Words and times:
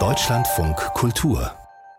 Deutschlandfunk 0.00 0.76
Kultur. 0.94 1.52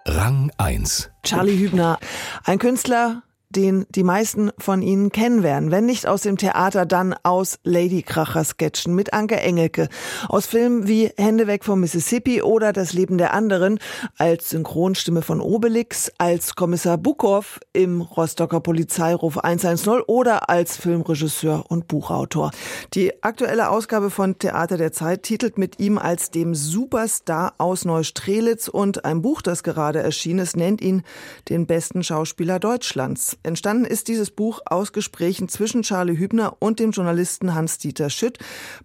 Rang 0.05 0.51
1 0.57 1.09
Charlie 1.23 1.57
Hübner, 1.57 1.99
ein 2.43 2.59
Künstler, 2.59 3.23
den 3.55 3.85
die 3.89 4.03
meisten 4.03 4.51
von 4.57 4.81
Ihnen 4.81 5.11
kennen 5.11 5.43
werden. 5.43 5.71
Wenn 5.71 5.85
nicht 5.85 6.07
aus 6.07 6.21
dem 6.21 6.37
Theater, 6.37 6.85
dann 6.85 7.15
aus 7.23 7.59
Ladykracher-Sketchen 7.63 8.93
mit 8.93 9.13
Anke 9.13 9.39
Engelke. 9.39 9.89
Aus 10.27 10.45
Filmen 10.45 10.87
wie 10.87 11.11
Hände 11.17 11.47
weg 11.47 11.63
vom 11.63 11.79
Mississippi 11.79 12.41
oder 12.41 12.73
Das 12.73 12.93
Leben 12.93 13.17
der 13.17 13.33
anderen. 13.33 13.79
Als 14.17 14.49
Synchronstimme 14.49 15.21
von 15.21 15.41
Obelix, 15.41 16.11
als 16.17 16.55
Kommissar 16.55 16.97
Bukow 16.97 17.59
im 17.73 18.01
Rostocker 18.01 18.59
Polizeiruf 18.59 19.37
110 19.37 20.01
oder 20.07 20.49
als 20.49 20.77
Filmregisseur 20.77 21.65
und 21.69 21.87
Buchautor. 21.87 22.51
Die 22.93 23.23
aktuelle 23.23 23.69
Ausgabe 23.69 24.09
von 24.09 24.37
Theater 24.39 24.77
der 24.77 24.91
Zeit 24.91 25.23
titelt 25.23 25.57
mit 25.57 25.79
ihm 25.79 25.97
als 25.97 26.31
dem 26.31 26.55
Superstar 26.55 27.53
aus 27.57 27.85
Neustrelitz 27.85 28.67
und 28.67 29.05
ein 29.05 29.21
Buch, 29.21 29.41
das 29.41 29.63
gerade 29.63 29.99
erschienen 29.99 30.39
ist, 30.39 30.57
nennt 30.57 30.81
ihn 30.81 31.03
den 31.49 31.65
besten 31.65 32.03
Schauspieler 32.03 32.59
Deutschlands. 32.59 33.37
Entstanden 33.45 33.85
ist 33.85 34.07
dieses 34.07 34.31
Buch 34.31 34.59
aus 34.65 34.91
Gesprächen 34.91 35.47
zwischen 35.49 35.83
Charlie 35.83 36.17
Hübner 36.17 36.57
und 36.59 36.79
dem 36.79 36.91
Journalisten 36.91 37.53
Hans-Dieter 37.53 38.09
Schütt. 38.09 38.39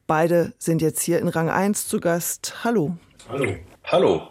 Beide 0.07 0.53
sind 0.59 0.83
jetzt 0.83 1.01
hier 1.01 1.19
in 1.19 1.29
Rang 1.29 1.49
1 1.49 1.89
zu 1.89 1.99
Gast. 1.99 2.63
Hallo. 2.63 2.97
Hallo. 3.29 3.57
Hallo. 3.85 4.23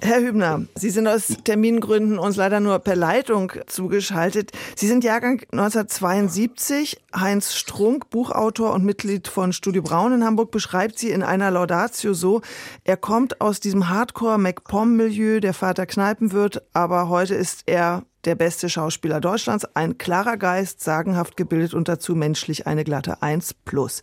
Herr 0.00 0.20
Hübner, 0.20 0.64
Sie 0.76 0.90
sind 0.90 1.08
aus 1.08 1.26
Termingründen 1.42 2.18
uns 2.18 2.36
leider 2.36 2.60
nur 2.60 2.78
per 2.78 2.94
Leitung 2.94 3.52
zugeschaltet. 3.66 4.52
Sie 4.76 4.86
sind 4.86 5.02
Jahrgang 5.02 5.42
1972. 5.50 7.00
Heinz 7.14 7.52
Strunk, 7.52 8.08
Buchautor 8.08 8.72
und 8.72 8.84
Mitglied 8.84 9.26
von 9.26 9.52
Studio 9.52 9.82
Braun 9.82 10.12
in 10.12 10.24
Hamburg, 10.24 10.52
beschreibt 10.52 10.98
Sie 10.98 11.10
in 11.10 11.24
einer 11.24 11.50
Laudatio 11.50 12.14
so, 12.14 12.42
er 12.84 12.96
kommt 12.96 13.40
aus 13.40 13.58
diesem 13.58 13.88
Hardcore-MacPom-Milieu, 13.88 15.40
der 15.40 15.52
Vater 15.52 15.84
Kneipenwirt, 15.84 16.62
aber 16.72 17.08
heute 17.08 17.34
ist 17.34 17.64
er 17.66 18.04
der 18.24 18.34
beste 18.34 18.68
Schauspieler 18.68 19.20
Deutschlands, 19.20 19.64
ein 19.74 19.98
klarer 19.98 20.36
Geist, 20.36 20.82
sagenhaft 20.82 21.36
gebildet 21.36 21.74
und 21.74 21.88
dazu 21.88 22.14
menschlich 22.14 22.66
eine 22.66 22.84
glatte 22.84 23.22
Eins 23.22 23.54
plus. 23.54 24.02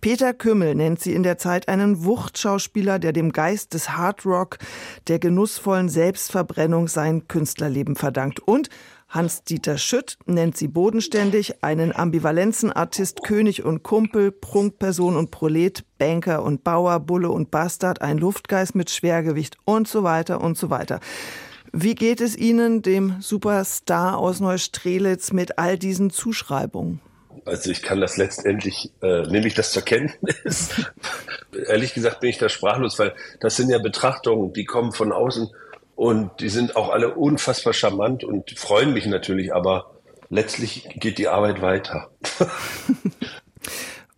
Peter 0.00 0.34
Kümmel 0.34 0.74
nennt 0.74 1.00
sie 1.00 1.14
in 1.14 1.22
der 1.22 1.38
Zeit 1.38 1.68
einen 1.68 2.04
Wuchtschauspieler, 2.04 2.98
der 2.98 3.12
dem 3.12 3.32
Geist 3.32 3.74
des 3.74 3.90
Hard 3.90 4.26
Rock, 4.26 4.58
der 5.08 5.18
genussvollen 5.18 5.88
Selbstverbrennung 5.88 6.88
sein 6.88 7.28
Künstlerleben 7.28 7.96
verdankt. 7.96 8.40
Und 8.40 8.68
Hans-Dieter 9.08 9.78
Schütt 9.78 10.18
nennt 10.26 10.56
sie 10.56 10.66
bodenständig, 10.66 11.62
einen 11.62 11.94
Ambivalenzenartist, 11.94 13.22
König 13.22 13.64
und 13.64 13.84
Kumpel, 13.84 14.32
Prunkperson 14.32 15.16
und 15.16 15.30
Prolet, 15.30 15.84
Banker 15.98 16.42
und 16.42 16.64
Bauer, 16.64 16.98
Bulle 16.98 17.30
und 17.30 17.52
Bastard, 17.52 18.02
ein 18.02 18.18
Luftgeist 18.18 18.74
mit 18.74 18.90
Schwergewicht 18.90 19.56
und 19.64 19.86
so 19.86 20.02
weiter 20.02 20.40
und 20.40 20.58
so 20.58 20.68
weiter. 20.68 20.98
Wie 21.76 21.96
geht 21.96 22.20
es 22.20 22.36
Ihnen, 22.36 22.82
dem 22.82 23.16
Superstar 23.20 24.16
aus 24.16 24.38
Neustrelitz, 24.38 25.32
mit 25.32 25.58
all 25.58 25.76
diesen 25.76 26.10
Zuschreibungen? 26.10 27.00
Also 27.46 27.72
ich 27.72 27.82
kann 27.82 28.00
das 28.00 28.16
letztendlich, 28.16 28.92
äh, 29.02 29.22
nehme 29.22 29.48
ich 29.48 29.54
das 29.54 29.72
zur 29.72 29.82
Kenntnis. 29.82 30.70
Ehrlich 31.66 31.92
gesagt 31.92 32.20
bin 32.20 32.30
ich 32.30 32.38
da 32.38 32.48
sprachlos, 32.48 33.00
weil 33.00 33.12
das 33.40 33.56
sind 33.56 33.70
ja 33.70 33.78
Betrachtungen, 33.78 34.52
die 34.52 34.64
kommen 34.64 34.92
von 34.92 35.10
außen 35.10 35.50
und 35.96 36.30
die 36.38 36.48
sind 36.48 36.76
auch 36.76 36.90
alle 36.90 37.12
unfassbar 37.16 37.72
charmant 37.72 38.22
und 38.22 38.56
freuen 38.56 38.92
mich 38.92 39.06
natürlich, 39.06 39.52
aber 39.52 39.90
letztlich 40.30 40.88
geht 40.94 41.18
die 41.18 41.26
Arbeit 41.26 41.60
weiter. 41.60 42.08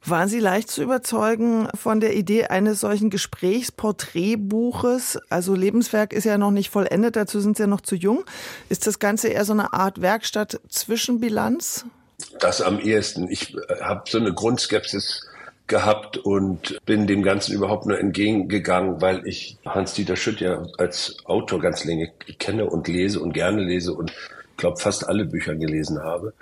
Waren 0.08 0.28
Sie 0.28 0.38
leicht 0.38 0.70
zu 0.70 0.84
überzeugen 0.84 1.66
von 1.74 1.98
der 1.98 2.14
Idee 2.14 2.44
eines 2.44 2.78
solchen 2.78 3.10
Gesprächsporträtbuches? 3.10 5.18
Also 5.30 5.56
Lebenswerk 5.56 6.12
ist 6.12 6.22
ja 6.22 6.38
noch 6.38 6.52
nicht 6.52 6.70
vollendet, 6.70 7.16
dazu 7.16 7.40
sind 7.40 7.56
Sie 7.56 7.64
ja 7.64 7.66
noch 7.66 7.80
zu 7.80 7.96
jung. 7.96 8.24
Ist 8.68 8.86
das 8.86 9.00
Ganze 9.00 9.26
eher 9.28 9.44
so 9.44 9.52
eine 9.52 9.72
Art 9.72 10.00
Werkstatt 10.00 10.60
Zwischenbilanz? 10.68 11.86
Das 12.38 12.62
am 12.62 12.78
ehesten. 12.78 13.28
Ich 13.28 13.56
habe 13.80 14.04
so 14.08 14.18
eine 14.18 14.32
Grundskepsis 14.32 15.26
gehabt 15.66 16.18
und 16.18 16.78
bin 16.86 17.08
dem 17.08 17.24
Ganzen 17.24 17.54
überhaupt 17.54 17.86
nur 17.86 17.98
entgegengegangen, 17.98 19.00
weil 19.00 19.26
ich 19.26 19.58
Hans-Dieter 19.66 20.14
Schütt 20.14 20.40
ja 20.40 20.64
als 20.78 21.16
Autor 21.24 21.60
ganz 21.60 21.84
lange 21.84 22.12
kenne 22.38 22.66
und 22.66 22.86
lese 22.86 23.18
und 23.18 23.32
gerne 23.32 23.64
lese 23.64 23.92
und 23.92 24.12
glaube 24.56 24.78
fast 24.78 25.08
alle 25.08 25.24
Bücher 25.24 25.56
gelesen 25.56 26.04
habe 26.04 26.32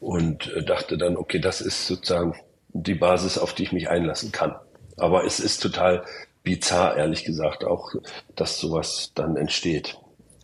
und 0.00 0.52
äh, 0.52 0.64
dachte 0.64 0.98
dann, 0.98 1.16
okay, 1.16 1.38
das 1.38 1.60
ist 1.60 1.86
sozusagen 1.86 2.34
die 2.74 2.94
Basis, 2.94 3.38
auf 3.38 3.54
die 3.54 3.62
ich 3.62 3.72
mich 3.72 3.88
einlassen 3.88 4.32
kann. 4.32 4.54
Aber 4.96 5.24
es 5.24 5.40
ist 5.40 5.62
total 5.62 6.04
bizarr, 6.42 6.96
ehrlich 6.96 7.24
gesagt, 7.24 7.64
auch, 7.64 7.94
dass 8.36 8.58
sowas 8.58 9.12
dann 9.14 9.36
entsteht. 9.36 9.98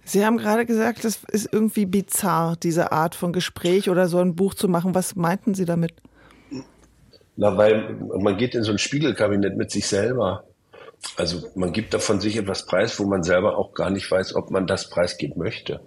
Sie 0.05 0.25
haben 0.25 0.39
gerade 0.39 0.65
gesagt, 0.65 1.05
das 1.05 1.21
ist 1.31 1.53
irgendwie 1.53 1.87
bizarr, 1.87 2.57
diese 2.57 2.91
Art 2.91 3.15
von 3.15 3.33
Gespräch 3.33 3.91
oder 3.91 4.09
so 4.09 4.19
ein 4.19 4.35
Buch 4.35 4.55
zu 4.55 4.67
machen. 4.67 4.95
Was 4.95 5.15
meinten 5.15 5.55
Sie 5.55 5.67
damit? 5.67 5.93
Na, 7.37 7.57
weil 7.57 7.97
man 8.19 8.37
geht 8.37 8.55
in 8.55 8.65
so 8.65 8.73
ein 8.73 8.79
Spiegelkabinett 8.79 9.57
mit 9.57 9.71
sich 9.71 9.87
selber. 9.87 10.45
Also 11.17 11.49
man 11.55 11.73
gibt 11.73 11.95
davon 11.95 12.21
sich 12.21 12.37
etwas 12.37 12.67
preis, 12.67 12.99
wo 12.99 13.05
man 13.05 13.23
selber 13.23 13.57
auch 13.57 13.75
gar 13.75 13.91
nicht 13.91 14.11
weiß, 14.11 14.35
ob 14.35 14.51
man 14.51 14.67
das 14.67 14.91
preisgeben 14.91 15.39
möchte. 15.39 15.81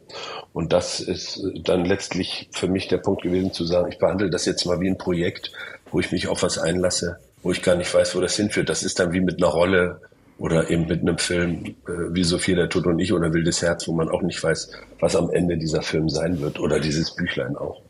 Und 0.53 0.73
das 0.73 0.99
ist 0.99 1.41
dann 1.63 1.85
letztlich 1.85 2.49
für 2.51 2.67
mich 2.67 2.87
der 2.87 2.97
Punkt 2.97 3.21
gewesen 3.21 3.53
zu 3.53 3.63
sagen, 3.65 3.91
ich 3.91 3.99
behandle 3.99 4.29
das 4.29 4.45
jetzt 4.45 4.65
mal 4.65 4.79
wie 4.79 4.89
ein 4.89 4.97
Projekt, 4.97 5.51
wo 5.91 5.99
ich 5.99 6.11
mich 6.11 6.27
auf 6.27 6.41
was 6.41 6.57
einlasse, 6.57 7.17
wo 7.43 7.51
ich 7.51 7.61
gar 7.61 7.75
nicht 7.75 7.93
weiß, 7.93 8.15
wo 8.15 8.21
das 8.21 8.35
hinführt. 8.35 8.69
Das 8.69 8.83
ist 8.83 8.99
dann 8.99 9.13
wie 9.13 9.21
mit 9.21 9.41
einer 9.41 9.51
Rolle 9.51 10.01
oder 10.39 10.69
eben 10.69 10.87
mit 10.87 11.01
einem 11.01 11.19
Film 11.19 11.75
äh, 11.87 11.91
wie 12.11 12.23
Sophia 12.23 12.55
der 12.55 12.69
Tod 12.69 12.87
und 12.87 12.99
ich 12.99 13.13
oder 13.13 13.33
Wildes 13.33 13.61
Herz, 13.61 13.87
wo 13.87 13.93
man 13.93 14.09
auch 14.09 14.23
nicht 14.23 14.43
weiß, 14.43 14.71
was 14.99 15.15
am 15.15 15.29
Ende 15.29 15.57
dieser 15.57 15.83
Film 15.83 16.09
sein 16.09 16.41
wird 16.41 16.59
oder 16.59 16.79
dieses 16.79 17.15
Büchlein 17.15 17.55
auch. 17.55 17.83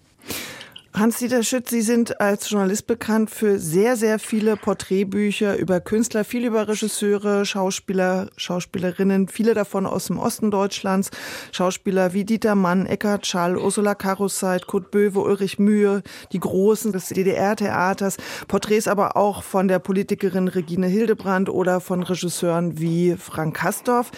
Hans-Dieter 0.96 1.42
Schütz, 1.42 1.72
Sie 1.72 1.82
sind 1.82 2.22
als 2.22 2.52
Journalist 2.52 2.86
bekannt 2.86 3.32
für 3.32 3.58
sehr, 3.58 3.96
sehr 3.96 4.20
viele 4.20 4.56
Porträtbücher 4.56 5.58
über 5.58 5.80
Künstler, 5.80 6.24
viel 6.24 6.46
über 6.46 6.68
Regisseure, 6.68 7.48
Schauspieler, 7.48 8.30
Schauspielerinnen, 8.38 9.28
viele 9.28 9.56
davon 9.56 9.88
aus 9.88 10.06
dem 10.06 10.20
Osten 10.20 10.52
Deutschlands. 10.52 11.10
Schauspieler 11.52 12.14
wie 12.14 12.26
Dieter 12.26 12.54
Mann, 12.54 12.86
Eckhard 12.86 13.26
Schall, 13.26 13.58
Ursula 13.58 13.96
Karuseit, 13.96 14.68
Kurt 14.68 14.92
Böwe, 14.92 15.22
Ulrich 15.22 15.58
Mühe, 15.58 16.04
die 16.32 16.40
Großen 16.40 16.92
des 16.92 17.08
DDR-Theaters. 17.08 18.18
Porträts 18.48 18.88
aber 18.88 19.18
auch 19.18 19.42
von 19.42 19.68
der 19.68 19.80
Politikerin 19.80 20.48
Regine 20.48 20.86
Hildebrand 20.86 21.50
oder 21.50 21.80
von 21.80 22.04
Regisseuren 22.04 22.80
wie 22.80 23.16
Frank 23.18 23.56
Kastorf. 23.56 24.12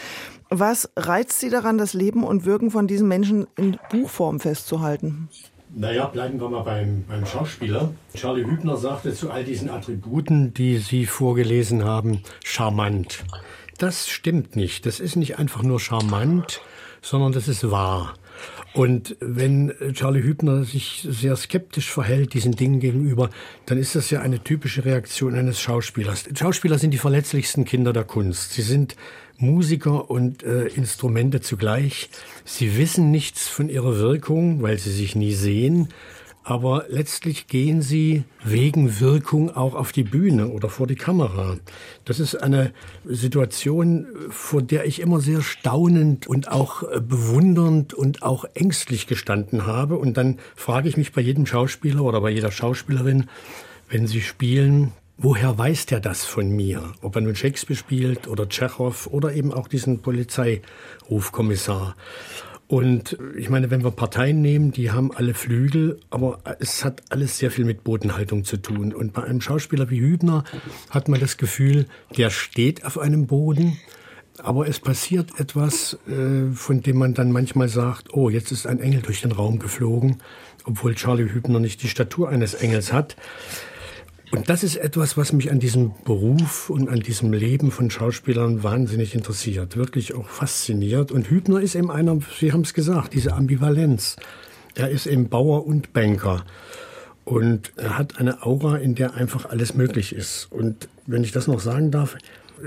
Was 0.50 0.90
reizt 0.98 1.40
Sie 1.40 1.50
daran, 1.50 1.78
das 1.78 1.94
Leben 1.94 2.26
und 2.26 2.44
Wirken 2.44 2.70
von 2.70 2.86
diesen 2.86 3.08
Menschen 3.08 3.48
in 3.56 3.78
Buchform 3.90 4.42
festzuhalten? 4.42 5.30
Naja, 5.74 6.06
bleiben 6.08 6.40
wir 6.40 6.50
mal 6.50 6.64
beim, 6.64 7.04
beim 7.08 7.26
Schauspieler. 7.26 7.94
Charlie 8.16 8.46
Hübner 8.46 8.78
sagte 8.78 9.14
zu 9.14 9.32
all 9.32 9.44
diesen 9.44 9.70
Attributen, 9.70 10.54
die 10.54 10.78
Sie 10.78 11.06
vorgelesen 11.06 11.84
haben, 11.84 12.22
charmant. 12.44 13.24
Das 13.78 14.08
stimmt 14.08 14.56
nicht. 14.56 14.86
Das 14.86 15.00
ist 15.00 15.16
nicht 15.16 15.38
einfach 15.38 15.64
nur 15.64 15.80
charmant, 15.80 16.62
sondern 17.02 17.34
das 17.34 17.48
ist 17.48 17.70
wahr. 17.72 18.14
Und 18.74 19.16
wenn 19.22 19.74
Charlie 19.94 20.22
Hübner 20.22 20.64
sich 20.66 21.08
sehr 21.10 21.36
skeptisch 21.38 21.90
verhält 21.90 22.34
diesen 22.34 22.54
Dingen 22.54 22.80
gegenüber, 22.80 23.30
dann 23.66 23.78
ist 23.78 23.96
das 23.96 24.10
ja 24.10 24.22
eine 24.22 24.44
typische 24.44 24.84
Reaktion 24.84 25.36
eines 25.36 25.62
Schauspielers. 25.62 26.26
Schauspieler 26.38 26.78
sind 26.78 26.92
die 26.92 26.98
verletzlichsten 26.98 27.64
Kinder 27.64 27.94
der 27.94 28.04
Kunst. 28.04 28.54
Sie 28.54 28.62
sind 28.62 28.96
Musiker 29.38 30.10
und 30.10 30.44
äh, 30.44 30.68
Instrumente 30.68 31.42
zugleich. 31.42 32.10
Sie 32.44 32.78
wissen 32.78 33.12
nichts 33.12 33.48
von 33.48 33.70
ihrer 33.70 33.98
Wirkung, 33.98 34.62
weil 34.62 34.78
sie 34.78 34.92
sich 34.92 35.16
nie 35.16 35.34
sehen. 35.34 35.90
Aber 36.48 36.86
letztlich 36.90 37.48
gehen 37.48 37.82
sie 37.82 38.24
wegen 38.44 39.00
Wirkung 39.00 39.50
auch 39.56 39.74
auf 39.74 39.92
die 39.92 40.04
Bühne 40.04 40.50
oder 40.50 40.70
vor 40.70 40.86
die 40.86 40.96
Kamera. 40.96 41.58
Das 42.06 42.20
ist 42.20 42.36
eine 42.36 42.72
Situation, 43.04 44.06
vor 44.30 44.62
der 44.62 44.86
ich 44.86 45.02
immer 45.02 45.22
sehr 45.22 45.42
staunend 45.42 46.28
und 46.28 46.52
auch 46.52 46.84
äh, 46.84 47.02
bewundernd 47.02 47.96
und 47.96 48.22
auch 48.22 48.46
ängstlich 48.54 49.08
gestanden 49.08 49.66
habe. 49.66 49.98
Und 49.98 50.18
dann 50.18 50.38
frage 50.56 50.88
ich 50.88 50.98
mich 50.98 51.14
bei 51.14 51.22
jedem 51.22 51.48
Schauspieler 51.48 52.04
oder 52.04 52.22
bei 52.22 52.30
jeder 52.30 52.52
Schauspielerin, 52.52 53.28
wenn 53.90 54.06
sie 54.06 54.22
spielen, 54.22 54.92
woher 55.18 55.58
weiß 55.58 55.86
der 55.88 56.00
das 56.00 56.26
von 56.26 56.50
mir? 56.50 56.94
Ob 57.02 57.16
er 57.16 57.22
nun 57.22 57.36
Shakespeare 57.36 57.78
spielt 57.78 58.28
oder 58.28 58.50
Tschechow 58.50 59.08
oder 59.08 59.34
eben 59.34 59.54
auch 59.54 59.68
diesen 59.68 60.02
Polizeirufkommissar. 60.02 61.96
Und 62.68 63.18
ich 63.38 63.50
meine, 63.50 63.70
wenn 63.70 63.84
wir 63.84 63.92
Parteien 63.92 64.42
nehmen, 64.42 64.72
die 64.72 64.90
haben 64.92 65.12
alle 65.16 65.36
Flügel, 65.36 66.00
aber 66.10 66.40
es 66.60 66.84
hat 66.84 67.04
alles 67.10 67.38
sehr 67.38 67.52
viel 67.52 67.64
mit 67.64 67.84
Bodenhaltung 67.84 68.44
zu 68.44 68.58
tun. 68.58 68.92
Und 68.92 69.14
bei 69.14 69.24
einem 69.24 69.40
Schauspieler 69.40 69.92
wie 69.92 70.00
Hübner 70.00 70.44
hat 70.90 71.08
man 71.08 71.20
das 71.20 71.38
Gefühl, 71.38 71.86
der 72.18 72.32
steht 72.32 72.84
auf 72.84 72.98
einem 72.98 73.28
Boden, 73.28 73.78
aber 74.40 74.68
es 74.68 74.80
passiert 74.80 75.40
etwas, 75.40 75.98
äh, 76.08 76.52
von 76.54 76.82
dem 76.82 76.98
man 76.98 77.14
dann 77.14 77.32
manchmal 77.32 77.70
sagt, 77.70 78.14
oh, 78.14 78.30
jetzt 78.30 78.52
ist 78.52 78.66
ein 78.66 78.80
Engel 78.80 79.02
durch 79.02 79.22
den 79.22 79.32
Raum 79.32 79.60
geflogen, 79.60 80.18
obwohl 80.66 80.96
Charlie 80.96 81.32
Hübner 81.32 81.60
nicht 81.60 81.84
die 81.84 81.88
Statur 81.88 82.30
eines 82.30 82.56
Engels 82.56 82.92
hat. 82.92 83.16
Und 84.36 84.50
das 84.50 84.64
ist 84.64 84.76
etwas, 84.76 85.16
was 85.16 85.32
mich 85.32 85.50
an 85.50 85.60
diesem 85.60 85.94
Beruf 86.04 86.70
und 86.70 86.90
an 86.90 87.00
diesem 87.00 87.32
Leben 87.32 87.72
von 87.72 87.90
Schauspielern 87.90 88.64
wahnsinnig 88.64 89.16
interessiert, 89.16 89.78
wirklich 89.78 90.14
auch 90.14 90.28
fasziniert. 90.28 91.12
Und 91.12 91.30
Hübner 91.30 91.62
ist 91.62 91.76
eben 91.76 91.90
einer, 91.90 92.20
Sie 92.38 92.52
haben 92.52 92.62
es 92.62 92.74
gesagt, 92.74 93.14
diese 93.14 93.34
Ambivalenz. 93.34 94.18
Er 94.76 94.90
ist 94.90 95.06
eben 95.06 95.30
Bauer 95.30 95.66
und 95.66 95.94
Banker. 95.94 96.44
Und 97.24 97.72
er 97.78 97.98
hat 97.98 98.20
eine 98.20 98.44
Aura, 98.46 98.76
in 98.78 98.94
der 98.94 99.14
einfach 99.14 99.46
alles 99.50 99.74
möglich 99.74 100.14
ist. 100.14 100.52
Und 100.52 100.90
wenn 101.06 101.24
ich 101.24 101.32
das 101.32 101.48
noch 101.48 101.62
sagen 101.62 101.90
darf, 101.92 102.18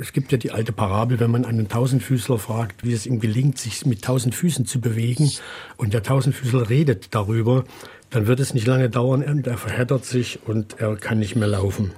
es 0.01 0.13
gibt 0.13 0.33
ja 0.33 0.39
die 0.39 0.51
alte 0.51 0.73
Parabel, 0.73 1.21
wenn 1.21 1.31
man 1.31 1.45
einen 1.45 1.69
Tausendfüßler 1.69 2.39
fragt, 2.39 2.85
wie 2.85 2.93
es 2.93 3.07
ihm 3.07 3.21
gelingt, 3.21 3.59
sich 3.59 3.87
mit 3.87 4.03
tausend 4.03 4.35
Füßen 4.35 4.67
zu 4.67 4.81
bewegen, 4.81 5.31
und 5.77 5.95
der 5.95 6.03
Tausendfüßler 6.03 6.69
redet 6.69 7.15
darüber, 7.15 7.65
dann 8.11 8.27
wird 8.27 8.41
es 8.41 8.55
nicht 8.55 8.67
lange 8.67 8.91
dauern 8.91 9.23
und 9.23 9.47
er 9.47 9.59
verheddert 9.59 10.05
sich 10.05 10.41
und 10.47 10.81
er 10.81 10.97
kann 10.97 11.19
nicht 11.19 11.37
mehr 11.37 11.49
laufen. 11.49 11.93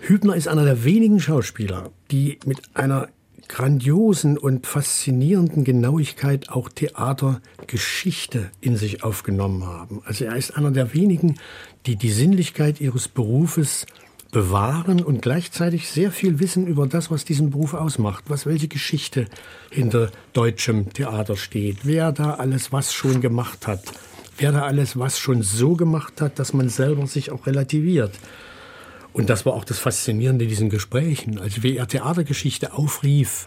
Hübner 0.00 0.34
ist 0.34 0.48
einer 0.48 0.64
der 0.64 0.84
wenigen 0.84 1.20
Schauspieler, 1.20 1.90
die 2.10 2.38
mit 2.44 2.60
einer 2.74 3.08
grandiosen 3.48 4.38
und 4.38 4.66
faszinierenden 4.66 5.64
Genauigkeit 5.64 6.50
auch 6.50 6.68
Theatergeschichte 6.68 8.50
in 8.60 8.76
sich 8.76 9.02
aufgenommen 9.02 9.66
haben. 9.66 10.02
Also 10.04 10.24
er 10.24 10.36
ist 10.36 10.56
einer 10.56 10.70
der 10.70 10.94
wenigen, 10.94 11.36
die 11.86 11.96
die 11.96 12.12
Sinnlichkeit 12.12 12.80
ihres 12.80 13.08
Berufes 13.08 13.86
bewahren 14.30 15.02
und 15.02 15.22
gleichzeitig 15.22 15.88
sehr 15.88 16.12
viel 16.12 16.38
wissen 16.38 16.66
über 16.66 16.86
das, 16.86 17.10
was 17.10 17.24
diesen 17.24 17.50
Beruf 17.50 17.74
ausmacht, 17.74 18.24
was 18.28 18.46
welche 18.46 18.68
Geschichte 18.68 19.26
hinter 19.70 20.10
deutschem 20.32 20.92
Theater 20.92 21.36
steht, 21.36 21.78
wer 21.84 22.12
da 22.12 22.34
alles 22.34 22.72
was 22.72 22.92
schon 22.94 23.20
gemacht 23.20 23.66
hat, 23.66 23.82
wer 24.38 24.52
da 24.52 24.62
alles 24.62 24.98
was 24.98 25.18
schon 25.18 25.42
so 25.42 25.74
gemacht 25.74 26.20
hat, 26.20 26.38
dass 26.38 26.52
man 26.52 26.68
selber 26.68 27.06
sich 27.06 27.30
auch 27.30 27.46
relativiert. 27.46 28.12
Und 29.12 29.28
das 29.28 29.44
war 29.44 29.54
auch 29.54 29.64
das 29.64 29.78
Faszinierende 29.78 30.44
in 30.44 30.48
diesen 30.48 30.70
Gesprächen, 30.70 31.38
also 31.38 31.62
wie 31.62 31.76
er 31.76 31.88
Theatergeschichte 31.88 32.72
aufrief 32.72 33.46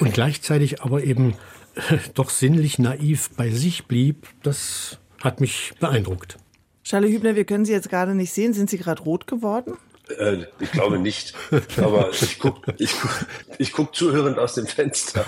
und 0.00 0.14
gleichzeitig 0.14 0.82
aber 0.82 1.04
eben 1.04 1.34
doch 2.14 2.30
sinnlich 2.30 2.78
naiv 2.78 3.30
bei 3.36 3.50
sich 3.50 3.86
blieb, 3.86 4.26
das 4.42 4.98
hat 5.20 5.40
mich 5.40 5.72
beeindruckt. 5.80 6.38
Charlie 6.84 7.12
Hübner, 7.12 7.34
wir 7.34 7.44
können 7.44 7.64
Sie 7.64 7.72
jetzt 7.72 7.88
gerade 7.88 8.14
nicht 8.14 8.32
sehen. 8.32 8.52
Sind 8.52 8.68
Sie 8.68 8.76
gerade 8.76 9.02
rot 9.02 9.26
geworden? 9.26 9.72
Äh, 10.08 10.44
ich 10.60 10.72
glaube 10.72 10.98
nicht. 10.98 11.34
Aber 11.78 12.10
ich 12.10 12.38
gucke 12.38 12.74
ich 12.78 12.94
guck, 13.00 13.26
ich 13.58 13.72
guck 13.72 13.94
zuhörend 13.94 14.38
aus 14.38 14.54
dem 14.54 14.66
Fenster. 14.66 15.24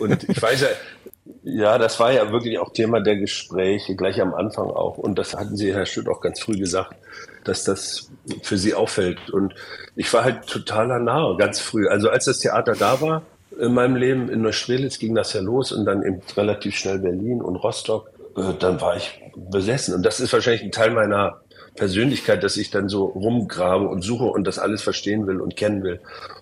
Und 0.00 0.28
ich 0.28 0.40
weiß 0.40 0.62
ja, 0.62 0.68
ja, 1.42 1.78
das 1.78 1.98
war 2.00 2.12
ja 2.12 2.30
wirklich 2.32 2.58
auch 2.58 2.72
Thema 2.72 3.00
der 3.00 3.16
Gespräche, 3.16 3.96
gleich 3.96 4.20
am 4.20 4.34
Anfang 4.34 4.70
auch. 4.70 4.98
Und 4.98 5.18
das 5.18 5.34
hatten 5.34 5.56
Sie, 5.56 5.74
Herr 5.74 5.86
Stütt, 5.86 6.08
auch 6.08 6.20
ganz 6.20 6.40
früh 6.40 6.56
gesagt, 6.56 6.94
dass 7.44 7.64
das 7.64 8.10
für 8.42 8.58
Sie 8.58 8.74
auffällt. 8.74 9.30
Und 9.30 9.54
ich 9.96 10.12
war 10.12 10.24
halt 10.24 10.46
totaler 10.46 10.98
Nahe, 10.98 11.36
ganz 11.36 11.60
früh. 11.60 11.88
Also 11.88 12.10
als 12.10 12.26
das 12.26 12.38
Theater 12.38 12.74
da 12.74 13.00
war, 13.00 13.22
in 13.58 13.74
meinem 13.74 13.96
Leben 13.96 14.28
in 14.28 14.42
Neustrelitz 14.42 14.98
ging 14.98 15.14
das 15.14 15.32
ja 15.32 15.40
los 15.40 15.72
und 15.72 15.84
dann 15.84 16.02
eben 16.02 16.20
relativ 16.36 16.76
schnell 16.76 16.98
Berlin 16.98 17.42
und 17.42 17.56
Rostock, 17.56 18.10
äh, 18.36 18.54
dann 18.58 18.80
war 18.80 18.96
ich 18.96 19.20
besessen. 19.36 19.94
Und 19.94 20.04
das 20.04 20.20
ist 20.20 20.32
wahrscheinlich 20.32 20.62
ein 20.62 20.72
Teil 20.72 20.90
meiner 20.90 21.40
Persönlichkeit, 21.74 22.42
dass 22.42 22.56
ich 22.56 22.70
dann 22.70 22.88
so 22.88 23.04
rumgrabe 23.04 23.88
und 23.88 24.02
suche 24.02 24.24
und 24.24 24.44
das 24.46 24.58
alles 24.58 24.82
verstehen 24.82 25.26
will 25.26 25.40
und 25.40 25.56
kennen 25.56 25.82
will. 25.82 26.00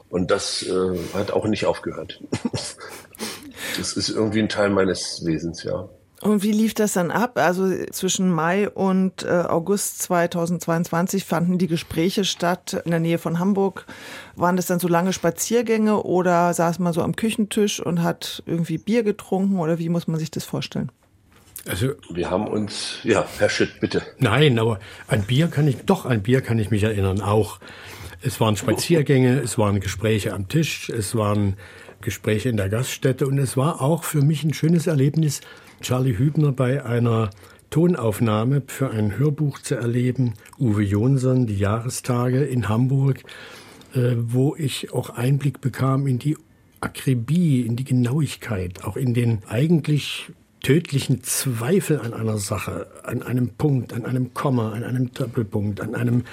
Und 0.08 0.30
das 0.30 0.62
äh, 0.62 0.98
hat 1.14 1.30
auch 1.30 1.46
nicht 1.46 1.66
aufgehört. 1.66 2.20
das 3.78 3.92
ist 3.92 4.08
irgendwie 4.08 4.40
ein 4.40 4.48
Teil 4.48 4.70
meines 4.70 5.25
Wesens, 5.25 5.62
ja. 5.62 5.88
Und 6.20 6.42
wie 6.42 6.50
lief 6.50 6.75
das 6.75 6.94
dann 6.94 7.12
ab? 7.12 7.38
Also 7.38 7.70
zwischen 7.92 8.30
Mai 8.32 8.69
und 8.69 9.22
äh, 9.22 9.44
August 9.48 10.02
2022 10.02 11.25
fanden 11.25 11.58
die 11.58 11.69
Gespräche 11.69 12.25
statt 12.25 12.82
in 12.84 12.90
der 12.90 12.98
Nähe 12.98 13.19
von 13.19 13.38
Hamburg. 13.38 13.86
Waren 14.34 14.56
das 14.56 14.66
dann 14.66 14.80
so 14.80 14.88
lange 14.88 15.12
Spaziergänge 15.12 16.02
oder 16.02 16.52
saß 16.52 16.80
man 16.80 16.92
so 16.92 17.02
am 17.02 17.14
Küchentisch 17.14 17.78
und 17.78 18.02
hat 18.02 18.42
irgendwie 18.46 18.78
Bier 18.78 19.04
getrunken 19.04 19.60
oder 19.60 19.78
wie 19.78 19.88
muss 19.88 20.08
man 20.08 20.19
sich 20.19 20.32
das 20.32 20.44
vorstellen? 20.44 20.90
Also 21.66 21.93
wir 22.10 22.31
haben 22.31 22.46
uns, 22.46 22.99
ja, 23.02 23.26
Herr 23.38 23.50
Schütt, 23.50 23.81
bitte. 23.81 24.02
Nein, 24.19 24.58
aber 24.58 24.78
an 25.06 25.22
Bier 25.22 25.49
kann 25.49 25.66
ich, 25.69 25.76
doch 25.84 26.06
an 26.06 26.22
Bier 26.22 26.40
kann 26.40 26.58
ich 26.58 26.70
mich 26.70 26.82
erinnern, 26.82 27.20
auch. 27.20 27.58
Es 28.20 28.40
waren 28.40 28.56
Spaziergänge, 28.56 29.38
es 29.40 29.58
waren 29.58 29.78
Gespräche 29.78 30.34
am 30.34 30.49
Tisch, 30.49 30.88
es 30.88 31.14
waren 31.14 31.56
Gespräche 32.00 32.49
in 32.49 32.56
der 32.56 32.69
Gaststätte 32.69 33.26
und 33.26 33.38
es 33.38 33.56
war 33.56 33.81
auch 33.81 34.02
für 34.02 34.22
mich 34.22 34.43
ein 34.44 34.55
schönes 34.55 34.87
Erlebnis, 34.87 35.40
Charlie 35.81 36.19
Hübner 36.19 36.52
bei 36.52 36.84
einer 36.84 37.31
Tonaufnahme 37.70 38.62
für 38.66 38.90
ein 38.90 39.19
Hörbuch 39.19 39.58
zu 39.58 39.75
erleben, 39.75 40.34
Uwe 40.58 40.82
Jonsson, 40.82 41.46
die 41.46 41.58
Jahrestage 41.58 42.44
in 42.44 42.69
Hamburg, 42.69 43.22
äh, 43.94 44.14
wo 44.16 44.56
ich 44.56 44.93
auch 44.93 45.11
Einblick 45.11 45.61
bekam 45.61 46.06
in 46.06 46.19
die 46.19 46.37
Akribie, 46.81 47.61
in 47.62 47.76
die 47.76 47.84
Genauigkeit, 47.84 48.84
auch 48.84 48.96
in 48.96 49.12
den 49.14 49.43
eigentlich 49.49 50.31
tödlichen 50.60 51.22
Zweifel 51.22 52.00
an 52.00 52.14
einer 52.14 52.38
Sache, 52.38 52.87
an 53.05 53.22
einem 53.22 53.50
Punkt, 53.50 53.93
an 53.93 54.05
einem 54.05 54.34
Komma, 54.34 54.72
an 54.72 54.84
einem 54.84 55.12
Doppelpunkt, 55.12 55.81
an 55.81 55.94
einem 55.94 56.25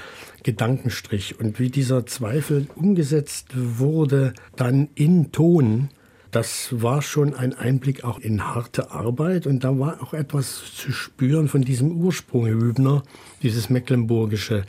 Gedankenstrich. 0.44 1.40
Und 1.40 1.60
wie 1.60 1.70
dieser 1.70 2.06
Zweifel 2.06 2.68
umgesetzt 2.76 3.48
wurde 3.56 4.34
dann 4.56 4.90
in 4.96 5.32
Ton, 5.32 5.90
das 6.32 6.82
war 6.82 7.02
schon 7.02 7.34
ein 7.34 7.54
Einblick 7.54 8.04
auch 8.04 8.20
in 8.20 8.44
harte 8.44 8.92
Arbeit. 8.92 9.48
Und 9.48 9.64
da 9.64 9.80
war 9.80 10.04
auch 10.04 10.14
etwas 10.14 10.64
zu 10.76 10.92
spüren 10.92 11.48
von 11.48 11.62
diesem 11.62 11.92
Ursprung 11.92 12.46
Hübner, 12.48 13.04
dieses 13.42 13.70
mecklenburgische, 13.70 14.66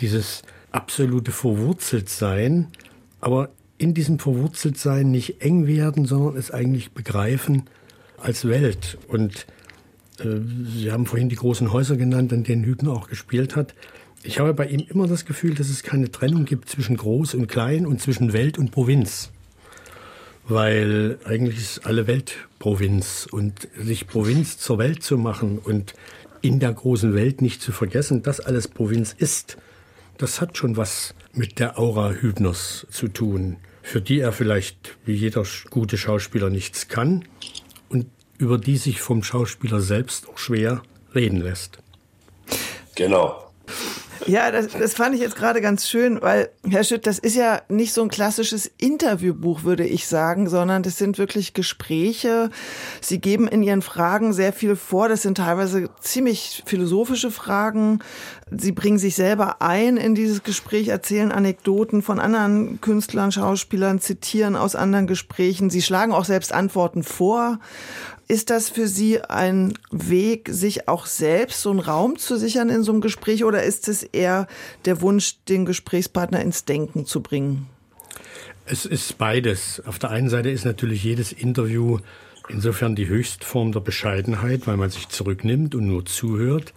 dieses 0.00 0.42
absolute 0.70 1.32
Verwurzeltsein, 1.32 2.68
aber 3.20 3.50
in 3.78 3.94
diesem 3.94 4.18
Verwurzeltsein 4.18 5.10
nicht 5.10 5.40
eng 5.40 5.66
werden, 5.66 6.04
sondern 6.04 6.36
es 6.36 6.50
eigentlich 6.50 6.92
begreifen, 6.92 7.62
als 8.20 8.46
Welt. 8.46 8.98
Und 9.08 9.46
äh, 10.20 10.40
Sie 10.64 10.90
haben 10.92 11.06
vorhin 11.06 11.28
die 11.28 11.36
großen 11.36 11.72
Häuser 11.72 11.96
genannt, 11.96 12.32
an 12.32 12.44
denen 12.44 12.64
Hübner 12.64 12.92
auch 12.92 13.08
gespielt 13.08 13.56
hat. 13.56 13.74
Ich 14.22 14.40
habe 14.40 14.52
bei 14.52 14.66
ihm 14.66 14.84
immer 14.88 15.06
das 15.06 15.24
Gefühl, 15.24 15.54
dass 15.54 15.68
es 15.68 15.82
keine 15.82 16.10
Trennung 16.10 16.44
gibt 16.44 16.68
zwischen 16.68 16.96
groß 16.96 17.34
und 17.34 17.46
klein 17.46 17.86
und 17.86 18.00
zwischen 18.00 18.32
Welt 18.32 18.58
und 18.58 18.70
Provinz. 18.72 19.30
Weil 20.46 21.18
eigentlich 21.24 21.58
ist 21.58 21.86
alle 21.86 22.06
Welt 22.06 22.34
Provinz 22.58 23.28
und 23.30 23.68
sich 23.78 24.06
Provinz 24.06 24.58
zur 24.58 24.78
Welt 24.78 25.02
zu 25.02 25.18
machen 25.18 25.58
und 25.58 25.94
in 26.40 26.58
der 26.58 26.72
großen 26.72 27.14
Welt 27.14 27.42
nicht 27.42 27.62
zu 27.62 27.72
vergessen, 27.72 28.22
dass 28.22 28.40
alles 28.40 28.68
Provinz 28.68 29.14
ist, 29.16 29.58
das 30.18 30.40
hat 30.40 30.56
schon 30.56 30.76
was 30.76 31.14
mit 31.32 31.58
der 31.58 31.78
Aura 31.78 32.10
Hübners 32.12 32.86
zu 32.90 33.08
tun, 33.08 33.56
für 33.82 34.00
die 34.00 34.20
er 34.20 34.32
vielleicht 34.32 34.96
wie 35.04 35.14
jeder 35.14 35.44
gute 35.70 35.96
Schauspieler 35.96 36.50
nichts 36.50 36.88
kann, 36.88 37.24
und 37.88 38.06
über 38.38 38.58
die 38.58 38.76
sich 38.76 39.00
vom 39.00 39.22
Schauspieler 39.22 39.80
selbst 39.80 40.28
auch 40.28 40.38
schwer 40.38 40.82
reden 41.14 41.40
lässt. 41.40 41.78
Genau. 42.94 43.47
Ja, 44.26 44.50
das, 44.50 44.68
das 44.68 44.94
fand 44.94 45.14
ich 45.14 45.20
jetzt 45.20 45.36
gerade 45.36 45.60
ganz 45.60 45.88
schön, 45.88 46.20
weil, 46.20 46.50
Herr 46.68 46.84
Schütt, 46.84 47.06
das 47.06 47.18
ist 47.18 47.36
ja 47.36 47.62
nicht 47.68 47.92
so 47.92 48.02
ein 48.02 48.08
klassisches 48.08 48.70
Interviewbuch, 48.78 49.62
würde 49.62 49.86
ich 49.86 50.06
sagen, 50.06 50.48
sondern 50.48 50.82
das 50.82 50.98
sind 50.98 51.18
wirklich 51.18 51.54
Gespräche. 51.54 52.50
Sie 53.00 53.20
geben 53.20 53.48
in 53.48 53.62
Ihren 53.62 53.82
Fragen 53.82 54.32
sehr 54.32 54.52
viel 54.52 54.76
vor. 54.76 55.08
Das 55.08 55.22
sind 55.22 55.38
teilweise 55.38 55.88
ziemlich 56.00 56.62
philosophische 56.66 57.30
Fragen. 57.30 58.00
Sie 58.50 58.72
bringen 58.72 58.98
sich 58.98 59.14
selber 59.14 59.60
ein 59.60 59.96
in 59.96 60.14
dieses 60.14 60.42
Gespräch, 60.42 60.88
erzählen 60.88 61.32
Anekdoten 61.32 62.02
von 62.02 62.18
anderen 62.18 62.80
Künstlern, 62.80 63.32
Schauspielern, 63.32 64.00
zitieren 64.00 64.56
aus 64.56 64.74
anderen 64.74 65.06
Gesprächen. 65.06 65.70
Sie 65.70 65.82
schlagen 65.82 66.12
auch 66.12 66.24
selbst 66.24 66.52
Antworten 66.52 67.02
vor. 67.02 67.58
Ist 68.30 68.50
das 68.50 68.68
für 68.68 68.88
Sie 68.88 69.22
ein 69.22 69.72
Weg, 69.90 70.50
sich 70.52 70.86
auch 70.86 71.06
selbst 71.06 71.62
so 71.62 71.70
einen 71.70 71.80
Raum 71.80 72.18
zu 72.18 72.36
sichern 72.36 72.68
in 72.68 72.82
so 72.82 72.92
einem 72.92 73.00
Gespräch 73.00 73.42
oder 73.42 73.62
ist 73.62 73.88
es 73.88 74.02
eher 74.02 74.46
der 74.84 75.00
Wunsch, 75.00 75.36
den 75.48 75.64
Gesprächspartner 75.64 76.42
ins 76.42 76.66
Denken 76.66 77.06
zu 77.06 77.22
bringen? 77.22 77.68
Es 78.66 78.84
ist 78.84 79.16
beides. 79.16 79.82
Auf 79.86 79.98
der 79.98 80.10
einen 80.10 80.28
Seite 80.28 80.50
ist 80.50 80.66
natürlich 80.66 81.02
jedes 81.02 81.32
Interview 81.32 82.00
insofern 82.50 82.94
die 82.94 83.08
Höchstform 83.08 83.72
der 83.72 83.80
Bescheidenheit, 83.80 84.66
weil 84.66 84.76
man 84.76 84.90
sich 84.90 85.08
zurücknimmt 85.08 85.74
und 85.74 85.86
nur 85.86 86.04
zuhört. 86.04 86.74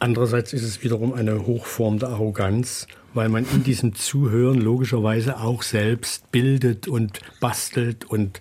Andererseits 0.00 0.52
ist 0.52 0.64
es 0.64 0.82
wiederum 0.82 1.12
eine 1.12 1.46
Hochform 1.46 2.00
der 2.00 2.08
Arroganz, 2.08 2.88
weil 3.14 3.28
man 3.28 3.46
in 3.54 3.62
diesem 3.62 3.94
Zuhören 3.94 4.60
logischerweise 4.60 5.38
auch 5.38 5.62
selbst 5.62 6.32
bildet 6.32 6.88
und 6.88 7.20
bastelt 7.38 8.04
und 8.04 8.40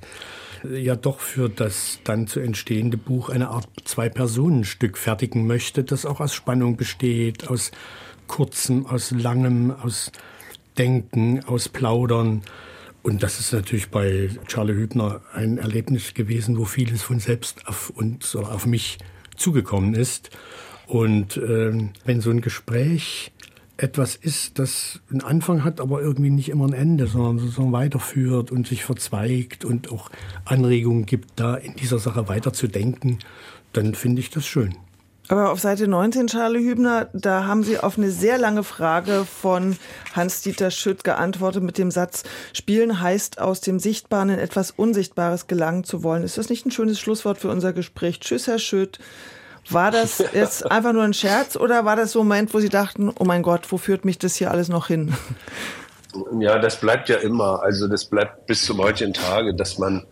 ja 0.70 0.96
doch 0.96 1.20
für 1.20 1.50
das 1.50 2.00
dann 2.03 2.27
zu 2.27 2.39
entstehende 2.39 2.98
Buch 2.98 3.30
eine 3.30 3.50
Art 3.50 3.68
Zwei-Personen-Stück 3.84 4.98
fertigen 4.98 5.48
möchte, 5.48 5.84
das 5.84 6.06
auch 6.06 6.20
aus 6.20 6.34
Spannung 6.34 6.77
besteht, 6.77 7.48
aus 7.48 7.72
kurzem, 8.27 8.86
aus 8.86 9.12
langem, 9.12 9.72
aus 9.72 10.12
Denken, 10.77 11.44
aus 11.46 11.70
Plaudern. 11.70 12.44
Und 13.03 13.24
das 13.24 13.39
ist 13.39 13.51
natürlich 13.51 13.89
bei 13.89 14.30
Charlie 14.48 14.74
Hübner 14.74 15.22
ein 15.34 15.58
Erlebnis 15.58 16.13
gewesen, 16.13 16.58
wo 16.58 16.65
vieles 16.65 17.01
von 17.01 17.20
selbst 17.20 17.68
auf 17.68 17.89
uns 17.89 18.36
oder 18.36 18.51
auf 18.51 18.65
mich 18.65 19.00
zugekommen 19.36 19.96
ist. 19.96 20.30
Und 20.88 21.38
äh, 21.38 21.89
wenn 22.06 22.22
so 22.22 22.30
ein 22.30 22.41
Gespräch 22.41 23.32
etwas 23.81 24.15
ist, 24.15 24.59
das 24.59 25.00
einen 25.09 25.21
Anfang 25.21 25.63
hat, 25.63 25.81
aber 25.81 26.01
irgendwie 26.01 26.29
nicht 26.29 26.50
immer 26.50 26.67
ein 26.67 26.73
Ende, 26.73 27.07
sondern 27.07 27.50
so 27.50 27.71
weiterführt 27.71 28.51
und 28.51 28.67
sich 28.67 28.83
verzweigt 28.83 29.65
und 29.65 29.91
auch 29.91 30.09
Anregungen 30.45 31.05
gibt, 31.05 31.39
da 31.39 31.55
in 31.55 31.75
dieser 31.75 31.97
Sache 31.97 32.27
weiterzudenken, 32.27 33.19
dann 33.73 33.95
finde 33.95 34.21
ich 34.21 34.29
das 34.29 34.45
schön. 34.45 34.75
Aber 35.29 35.51
auf 35.51 35.61
Seite 35.61 35.88
19, 35.88 36.27
Charlie 36.27 36.63
Hübner, 36.63 37.09
da 37.13 37.45
haben 37.45 37.63
Sie 37.63 37.79
auf 37.79 37.97
eine 37.97 38.11
sehr 38.11 38.38
lange 38.38 38.63
Frage 38.63 39.25
von 39.25 39.77
Hans-Dieter 40.13 40.71
Schütt 40.71 41.03
geantwortet 41.03 41.63
mit 41.63 41.77
dem 41.77 41.89
Satz, 41.89 42.23
Spielen 42.53 43.00
heißt, 43.00 43.39
aus 43.39 43.61
dem 43.61 43.79
Sichtbaren 43.79 44.29
in 44.29 44.39
etwas 44.39 44.71
Unsichtbares 44.71 45.47
gelangen 45.47 45.85
zu 45.85 46.03
wollen. 46.03 46.23
Ist 46.23 46.38
das 46.38 46.50
nicht 46.50 46.65
ein 46.65 46.71
schönes 46.71 47.00
Schlusswort 47.00 47.38
für 47.38 47.50
unser 47.50 47.71
Gespräch? 47.71 48.19
Tschüss, 48.19 48.47
Herr 48.47 48.59
Schütt. 48.59 49.00
War 49.70 49.91
das 49.91 50.24
jetzt 50.34 50.70
einfach 50.70 50.94
nur 50.94 51.03
ein 51.03 51.13
Scherz 51.13 51.56
oder 51.56 51.86
war 51.86 51.96
das 51.96 52.12
so 52.12 52.22
ein 52.22 52.27
Moment, 52.27 52.53
wo 52.53 52.60
Sie 52.60 52.70
dachten, 52.70 53.12
oh 53.18 53.24
mein 53.24 53.41
Gott, 53.41 53.72
wo 53.72 53.77
führt 53.77 54.06
mich 54.06 54.18
das 54.18 54.36
hier 54.36 54.51
alles 54.51 54.70
noch 54.70 54.88
hin? 54.88 55.13
Ja, 56.39 56.60
das 56.60 56.82
bleibt 56.82 57.08
ja 57.08 57.15
immer. 57.18 57.63
Also 57.63 57.88
das 57.88 58.03
bleibt 58.03 58.46
bis 58.46 58.65
zum 58.65 58.80
heutigen 58.80 59.13
Tage, 59.13 59.56
dass 59.56 59.77
man, 59.77 60.06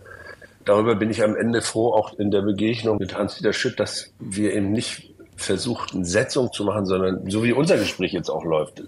darüber 0.64 0.96
bin 0.96 1.10
ich 1.10 1.22
am 1.24 1.36
Ende 1.36 1.62
froh, 1.62 1.94
auch 1.94 2.18
in 2.18 2.32
der 2.32 2.42
Begegnung 2.42 3.00
mit 3.00 3.18
Hans-Dieter 3.18 3.52
Schütt, 3.52 3.82
dass 3.82 4.10
wir 4.18 4.54
eben 4.54 4.72
nicht 4.72 5.14
versuchten, 5.36 6.06
Setzung 6.06 6.54
zu 6.54 6.64
machen, 6.64 6.86
sondern 6.86 7.30
so 7.30 7.44
wie 7.44 7.52
unser 7.52 7.78
Gespräch 7.78 8.14
jetzt 8.14 8.30
auch 8.30 8.46
läuft. 8.46 8.82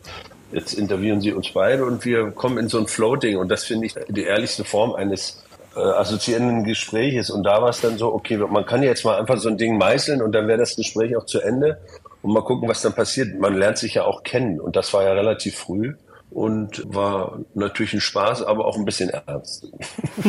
Jetzt 0.51 0.73
interviewen 0.73 1.21
Sie 1.21 1.33
uns 1.33 1.51
beide 1.51 1.85
und 1.85 2.03
wir 2.05 2.31
kommen 2.31 2.57
in 2.57 2.67
so 2.67 2.77
ein 2.77 2.87
Floating 2.87 3.37
und 3.37 3.49
das 3.49 3.63
finde 3.63 3.87
ich 3.87 3.95
die 4.09 4.23
ehrlichste 4.23 4.63
Form 4.63 4.93
eines 4.93 5.43
äh, 5.75 5.79
assoziierenden 5.79 6.63
Gespräches. 6.63 7.29
Und 7.29 7.43
da 7.43 7.61
war 7.61 7.69
es 7.69 7.81
dann 7.81 7.97
so, 7.97 8.13
okay, 8.13 8.37
man 8.37 8.65
kann 8.65 8.83
jetzt 8.83 9.05
mal 9.05 9.17
einfach 9.19 9.37
so 9.37 9.49
ein 9.49 9.57
Ding 9.57 9.77
meißeln 9.77 10.21
und 10.21 10.33
dann 10.33 10.47
wäre 10.47 10.59
das 10.59 10.75
Gespräch 10.75 11.15
auch 11.15 11.25
zu 11.25 11.41
Ende 11.41 11.79
und 12.21 12.33
mal 12.33 12.43
gucken, 12.43 12.67
was 12.67 12.81
dann 12.81 12.93
passiert. 12.93 13.39
Man 13.39 13.55
lernt 13.55 13.77
sich 13.77 13.95
ja 13.95 14.03
auch 14.03 14.23
kennen 14.23 14.59
und 14.59 14.75
das 14.75 14.93
war 14.93 15.03
ja 15.03 15.13
relativ 15.13 15.57
früh 15.57 15.95
und 16.29 16.83
war 16.85 17.39
natürlich 17.53 17.93
ein 17.93 18.01
Spaß, 18.01 18.43
aber 18.43 18.65
auch 18.65 18.77
ein 18.77 18.85
bisschen 18.85 19.09
ernst. 19.09 19.67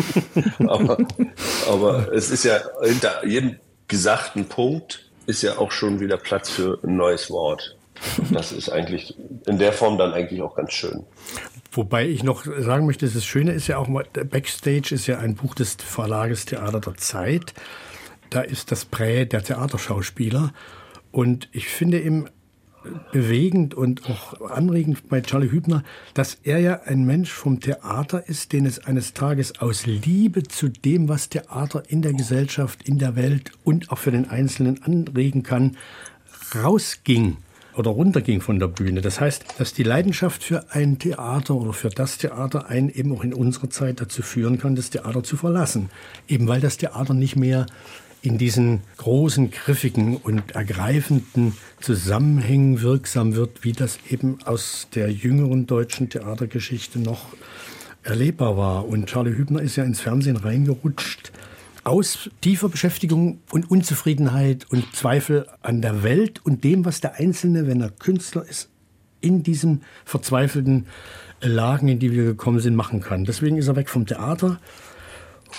aber, 0.66 0.98
aber 1.68 2.12
es 2.12 2.30
ist 2.30 2.44
ja 2.44 2.60
hinter 2.82 3.26
jedem 3.26 3.56
gesagten 3.88 4.46
Punkt 4.46 5.10
ist 5.26 5.42
ja 5.42 5.58
auch 5.58 5.70
schon 5.70 6.00
wieder 6.00 6.16
Platz 6.16 6.50
für 6.50 6.78
ein 6.82 6.96
neues 6.96 7.30
Wort. 7.30 7.76
Das 8.32 8.50
ist 8.50 8.68
eigentlich 8.68 9.14
in 9.46 9.58
der 9.58 9.72
Form 9.72 9.96
dann 9.96 10.12
eigentlich 10.12 10.42
auch 10.42 10.56
ganz 10.56 10.72
schön. 10.72 11.04
Wobei 11.74 12.06
ich 12.06 12.22
noch 12.22 12.44
sagen 12.44 12.84
möchte, 12.84 13.08
das 13.08 13.24
Schöne 13.24 13.52
ist 13.52 13.66
ja 13.66 13.78
auch 13.78 13.88
mal, 13.88 14.04
Backstage 14.04 14.94
ist 14.94 15.06
ja 15.06 15.18
ein 15.18 15.34
Buch 15.34 15.54
des 15.54 15.76
Verlages 15.76 16.44
Theater 16.44 16.80
der 16.80 16.96
Zeit. 16.96 17.54
Da 18.28 18.42
ist 18.42 18.70
das 18.70 18.84
Prä 18.84 19.24
der 19.24 19.42
Theaterschauspieler. 19.42 20.52
Und 21.12 21.48
ich 21.52 21.68
finde 21.68 22.00
eben 22.00 22.26
bewegend 23.10 23.74
und 23.74 24.08
auch 24.10 24.50
anregend 24.50 25.08
bei 25.08 25.22
Charlie 25.22 25.50
Hübner, 25.50 25.82
dass 26.12 26.38
er 26.42 26.58
ja 26.58 26.82
ein 26.82 27.04
Mensch 27.04 27.30
vom 27.30 27.60
Theater 27.60 28.28
ist, 28.28 28.52
den 28.52 28.66
es 28.66 28.80
eines 28.80 29.14
Tages 29.14 29.60
aus 29.60 29.86
Liebe 29.86 30.42
zu 30.42 30.68
dem, 30.68 31.08
was 31.08 31.30
Theater 31.30 31.84
in 31.88 32.02
der 32.02 32.12
Gesellschaft, 32.12 32.86
in 32.86 32.98
der 32.98 33.16
Welt 33.16 33.52
und 33.64 33.90
auch 33.90 33.98
für 33.98 34.10
den 34.10 34.28
Einzelnen 34.28 34.82
anregen 34.82 35.42
kann, 35.42 35.76
rausging 36.54 37.38
oder 37.76 37.90
runterging 37.90 38.40
von 38.40 38.58
der 38.58 38.68
Bühne. 38.68 39.00
Das 39.00 39.20
heißt, 39.20 39.44
dass 39.58 39.72
die 39.72 39.82
Leidenschaft 39.82 40.42
für 40.42 40.70
ein 40.70 40.98
Theater 40.98 41.54
oder 41.54 41.72
für 41.72 41.88
das 41.88 42.18
Theater 42.18 42.68
einen 42.68 42.90
eben 42.90 43.12
auch 43.12 43.24
in 43.24 43.34
unserer 43.34 43.70
Zeit 43.70 44.00
dazu 44.00 44.22
führen 44.22 44.58
kann, 44.58 44.74
das 44.74 44.90
Theater 44.90 45.22
zu 45.22 45.36
verlassen. 45.36 45.90
Eben 46.28 46.48
weil 46.48 46.60
das 46.60 46.76
Theater 46.76 47.14
nicht 47.14 47.36
mehr 47.36 47.66
in 48.22 48.38
diesen 48.38 48.82
großen, 48.98 49.50
griffigen 49.50 50.16
und 50.16 50.52
ergreifenden 50.52 51.56
Zusammenhängen 51.80 52.80
wirksam 52.80 53.34
wird, 53.34 53.64
wie 53.64 53.72
das 53.72 53.98
eben 54.08 54.38
aus 54.44 54.86
der 54.94 55.10
jüngeren 55.10 55.66
deutschen 55.66 56.08
Theatergeschichte 56.08 57.00
noch 57.00 57.26
erlebbar 58.04 58.56
war. 58.56 58.86
Und 58.86 59.06
Charlie 59.06 59.36
Hübner 59.36 59.60
ist 59.60 59.76
ja 59.76 59.84
ins 59.84 60.00
Fernsehen 60.00 60.36
reingerutscht 60.36 61.32
aus 61.84 62.30
tiefer 62.40 62.68
Beschäftigung 62.68 63.40
und 63.50 63.70
Unzufriedenheit 63.70 64.66
und 64.70 64.94
Zweifel 64.94 65.46
an 65.62 65.82
der 65.82 66.02
Welt 66.02 66.40
und 66.44 66.64
dem, 66.64 66.84
was 66.84 67.00
der 67.00 67.14
Einzelne, 67.14 67.66
wenn 67.66 67.80
er 67.80 67.90
Künstler 67.90 68.44
ist, 68.48 68.68
in 69.20 69.42
diesen 69.42 69.82
verzweifelten 70.04 70.86
Lagen, 71.40 71.88
in 71.88 71.98
die 71.98 72.12
wir 72.12 72.24
gekommen 72.24 72.60
sind, 72.60 72.76
machen 72.76 73.00
kann. 73.00 73.24
Deswegen 73.24 73.56
ist 73.56 73.68
er 73.68 73.76
weg 73.76 73.88
vom 73.88 74.06
Theater. 74.06 74.60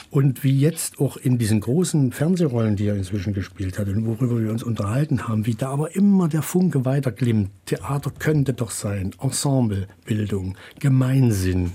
Und 0.09 0.43
wie 0.43 0.59
jetzt 0.59 0.99
auch 0.99 1.17
in 1.17 1.37
diesen 1.37 1.59
großen 1.59 2.13
Fernsehrollen, 2.13 2.75
die 2.75 2.87
er 2.87 2.95
inzwischen 2.95 3.33
gespielt 3.33 3.77
hat 3.77 3.89
und 3.89 4.07
worüber 4.07 4.41
wir 4.41 4.49
uns 4.49 4.63
unterhalten 4.63 5.27
haben, 5.27 5.45
wie 5.45 5.53
da 5.53 5.69
aber 5.69 5.95
immer 5.95 6.27
der 6.29 6.41
Funke 6.41 6.83
weiterglimmt. 6.83 7.51
Theater 7.65 8.11
könnte 8.17 8.53
doch 8.53 8.71
sein, 8.71 9.11
Ensemblebildung, 9.21 10.55
Gemeinsinn, 10.79 11.73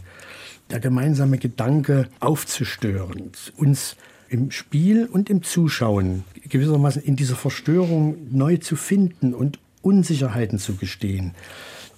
der 0.71 0.81
gemeinsame 0.81 1.39
Gedanke 1.39 2.09
aufzustören, 2.19 3.31
uns 3.57 3.95
im 4.29 4.51
Spiel 4.51 5.07
und 5.07 5.31
im 5.31 5.43
Zuschauen 5.43 6.25
gewissermaßen 6.49 7.03
in 7.03 7.17
dieser 7.17 7.37
Verstörung 7.37 8.17
neu 8.31 8.57
zu 8.57 8.77
finden 8.77 9.35
und 9.35 9.59
Unsicherheiten 9.83 10.59
zu 10.59 10.75
gestehen. 10.75 11.35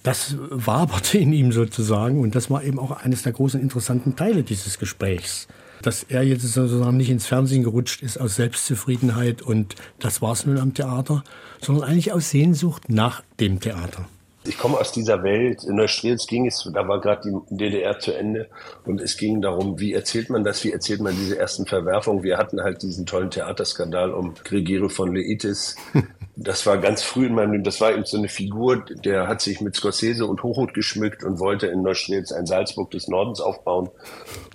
Das 0.03 0.35
waberte 0.49 1.17
in 1.19 1.31
ihm 1.31 1.51
sozusagen 1.51 2.19
und 2.21 2.33
das 2.33 2.49
war 2.49 2.63
eben 2.63 2.79
auch 2.79 2.91
eines 2.91 3.21
der 3.23 3.33
großen 3.33 3.61
interessanten 3.61 4.15
Teile 4.15 4.43
dieses 4.43 4.79
Gesprächs. 4.79 5.47
Dass 5.81 6.03
er 6.03 6.23
jetzt 6.23 6.43
sozusagen 6.43 6.97
nicht 6.97 7.09
ins 7.09 7.25
Fernsehen 7.27 7.63
gerutscht 7.63 8.01
ist 8.01 8.19
aus 8.19 8.35
Selbstzufriedenheit 8.35 9.41
und 9.41 9.75
das 9.99 10.21
war's 10.21 10.45
nun 10.45 10.57
am 10.57 10.73
Theater, 10.73 11.23
sondern 11.59 11.87
eigentlich 11.89 12.13
aus 12.13 12.29
Sehnsucht 12.29 12.89
nach 12.89 13.23
dem 13.39 13.59
Theater. 13.59 14.07
Ich 14.43 14.57
komme 14.57 14.79
aus 14.79 14.91
dieser 14.91 15.21
Welt. 15.21 15.63
In 15.63 15.75
Neustrelitz 15.75 16.25
ging 16.25 16.47
es, 16.47 16.67
da 16.73 16.87
war 16.87 16.99
gerade 16.99 17.29
die 17.29 17.55
DDR 17.55 17.99
zu 17.99 18.11
Ende 18.11 18.49
und 18.85 18.99
es 18.99 19.17
ging 19.17 19.41
darum, 19.41 19.79
wie 19.79 19.93
erzählt 19.93 20.31
man 20.31 20.43
das, 20.43 20.63
wie 20.63 20.71
erzählt 20.71 20.99
man 20.99 21.15
diese 21.15 21.37
ersten 21.37 21.67
Verwerfungen. 21.67 22.23
Wir 22.23 22.37
hatten 22.37 22.61
halt 22.61 22.81
diesen 22.81 23.05
tollen 23.05 23.29
Theaterskandal 23.29 24.11
um 24.11 24.33
Gregero 24.43 24.89
von 24.89 25.15
Leitis. 25.15 25.75
Das 26.35 26.65
war 26.65 26.77
ganz 26.77 27.03
früh 27.03 27.25
in 27.25 27.35
meinem 27.35 27.51
Leben, 27.51 27.63
das 27.63 27.81
war 27.81 27.91
eben 27.91 28.05
so 28.05 28.17
eine 28.17 28.29
Figur, 28.29 28.85
der 28.85 29.27
hat 29.27 29.41
sich 29.41 29.59
mit 29.59 29.75
Scorsese 29.75 30.25
und 30.25 30.43
Hochhut 30.43 30.73
geschmückt 30.73 31.23
und 31.23 31.39
wollte 31.39 31.67
in 31.67 31.81
Neustrelitz 31.81 32.31
ein 32.31 32.45
Salzburg 32.45 32.89
des 32.91 33.09
Nordens 33.09 33.41
aufbauen 33.41 33.89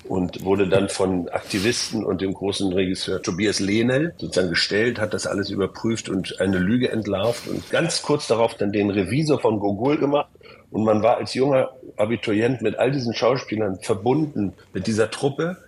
und 0.04 0.42
wurde 0.45 0.68
dann 0.68 0.88
von 0.88 1.28
Aktivisten 1.28 2.04
und 2.04 2.23
dem 2.23 2.33
großen 2.33 2.73
Regisseur 2.73 3.21
Tobias 3.21 3.61
Lehnel 3.61 4.14
sozusagen 4.18 4.50
gestellt, 4.50 4.99
hat 4.99 5.12
das 5.12 5.26
alles 5.26 5.50
überprüft 5.50 6.09
und 6.09 6.40
eine 6.40 6.59
Lüge 6.59 6.90
entlarvt 6.90 7.47
und 7.49 7.68
ganz 7.71 8.02
kurz 8.02 8.26
darauf 8.26 8.54
dann 8.54 8.73
den 8.73 8.90
Revisor 8.90 9.38
von 9.38 9.61
Gogol 9.61 9.99
gemacht. 9.99 10.30
Und 10.71 10.85
man 10.85 11.02
war 11.02 11.18
als 11.18 11.35
junger 11.35 11.71
Abiturient 11.97 12.62
mit 12.62 12.78
all 12.78 12.90
diesen 12.90 13.14
Schauspielern 13.14 13.78
verbunden 13.80 14.54
mit 14.73 14.87
dieser 14.87 15.11
Truppe. 15.11 15.59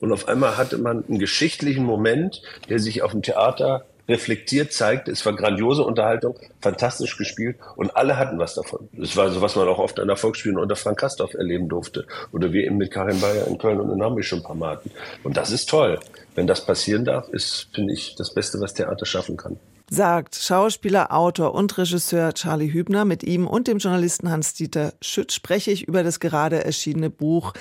Und 0.00 0.12
auf 0.12 0.28
einmal 0.28 0.56
hatte 0.56 0.78
man 0.78 1.04
einen 1.08 1.18
geschichtlichen 1.18 1.84
Moment, 1.84 2.42
der 2.68 2.78
sich 2.78 3.02
auf 3.02 3.12
dem 3.12 3.22
Theater 3.22 3.84
reflektiert 4.08 4.72
zeigte. 4.72 5.10
Es 5.10 5.24
war 5.24 5.34
grandiose 5.34 5.82
Unterhaltung, 5.82 6.38
fantastisch 6.60 7.16
gespielt 7.16 7.56
und 7.76 7.96
alle 7.96 8.18
hatten 8.18 8.38
was 8.38 8.54
davon. 8.54 8.88
Das 8.92 9.16
war 9.16 9.30
so, 9.30 9.40
was 9.40 9.56
man 9.56 9.68
auch 9.68 9.78
oft 9.78 9.98
an 10.00 10.08
der 10.08 10.16
Volksspielen 10.16 10.58
unter 10.58 10.76
Frank 10.76 10.98
Kastorf 10.98 11.34
erleben 11.34 11.68
durfte. 11.68 12.06
Oder 12.32 12.52
wir 12.52 12.64
eben 12.64 12.76
mit 12.76 12.90
Karin 12.90 13.20
Bayer 13.20 13.46
in 13.46 13.58
Köln 13.58 13.80
und 13.80 13.90
in 13.90 14.02
Hamburg 14.02 14.24
schon 14.24 14.40
ein 14.40 14.44
paar 14.44 14.56
Mal 14.56 14.76
hatten. 14.76 14.90
Und 15.22 15.36
das 15.36 15.50
ist 15.50 15.68
toll. 15.68 15.98
Wenn 16.34 16.46
das 16.46 16.64
passieren 16.66 17.04
darf, 17.04 17.28
ist, 17.28 17.68
finde 17.72 17.94
ich, 17.94 18.14
das 18.16 18.34
Beste, 18.34 18.60
was 18.60 18.74
Theater 18.74 19.06
schaffen 19.06 19.36
kann. 19.36 19.58
Sagt 19.90 20.36
Schauspieler, 20.36 21.12
Autor 21.12 21.54
und 21.54 21.76
Regisseur 21.76 22.32
Charlie 22.32 22.72
Hübner. 22.72 23.04
Mit 23.04 23.22
ihm 23.22 23.46
und 23.46 23.68
dem 23.68 23.78
Journalisten 23.78 24.30
Hans-Dieter 24.30 24.94
Schütt 25.02 25.30
spreche 25.30 25.70
ich 25.70 25.86
über 25.86 26.02
das 26.02 26.20
gerade 26.20 26.64
erschienene 26.64 27.10
Buch 27.10 27.52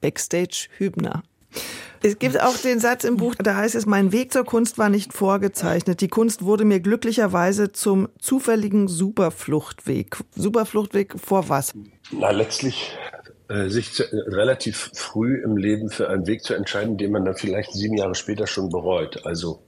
Backstage 0.00 0.68
Hübner. 0.76 1.22
Es 2.02 2.18
gibt 2.18 2.40
auch 2.40 2.56
den 2.56 2.80
Satz 2.80 3.04
im 3.04 3.18
Buch, 3.18 3.34
da 3.34 3.56
heißt 3.56 3.74
es, 3.74 3.84
mein 3.84 4.10
Weg 4.10 4.32
zur 4.32 4.44
Kunst 4.44 4.78
war 4.78 4.88
nicht 4.88 5.12
vorgezeichnet. 5.12 6.00
Die 6.00 6.08
Kunst 6.08 6.42
wurde 6.42 6.64
mir 6.64 6.80
glücklicherweise 6.80 7.72
zum 7.72 8.08
zufälligen 8.18 8.88
Superfluchtweg. 8.88 10.16
Superfluchtweg 10.34 11.14
vor 11.20 11.50
was? 11.50 11.74
Na, 12.10 12.30
letztlich 12.30 12.96
äh, 13.48 13.68
sich 13.68 13.92
zu, 13.92 14.04
äh, 14.04 14.34
relativ 14.34 14.92
früh 14.94 15.42
im 15.42 15.58
Leben 15.58 15.90
für 15.90 16.08
einen 16.08 16.26
Weg 16.26 16.42
zu 16.42 16.54
entscheiden, 16.54 16.96
den 16.96 17.12
man 17.12 17.26
dann 17.26 17.34
vielleicht 17.34 17.74
sieben 17.74 17.98
Jahre 17.98 18.14
später 18.14 18.46
schon 18.46 18.70
bereut. 18.70 19.26
Also 19.26 19.60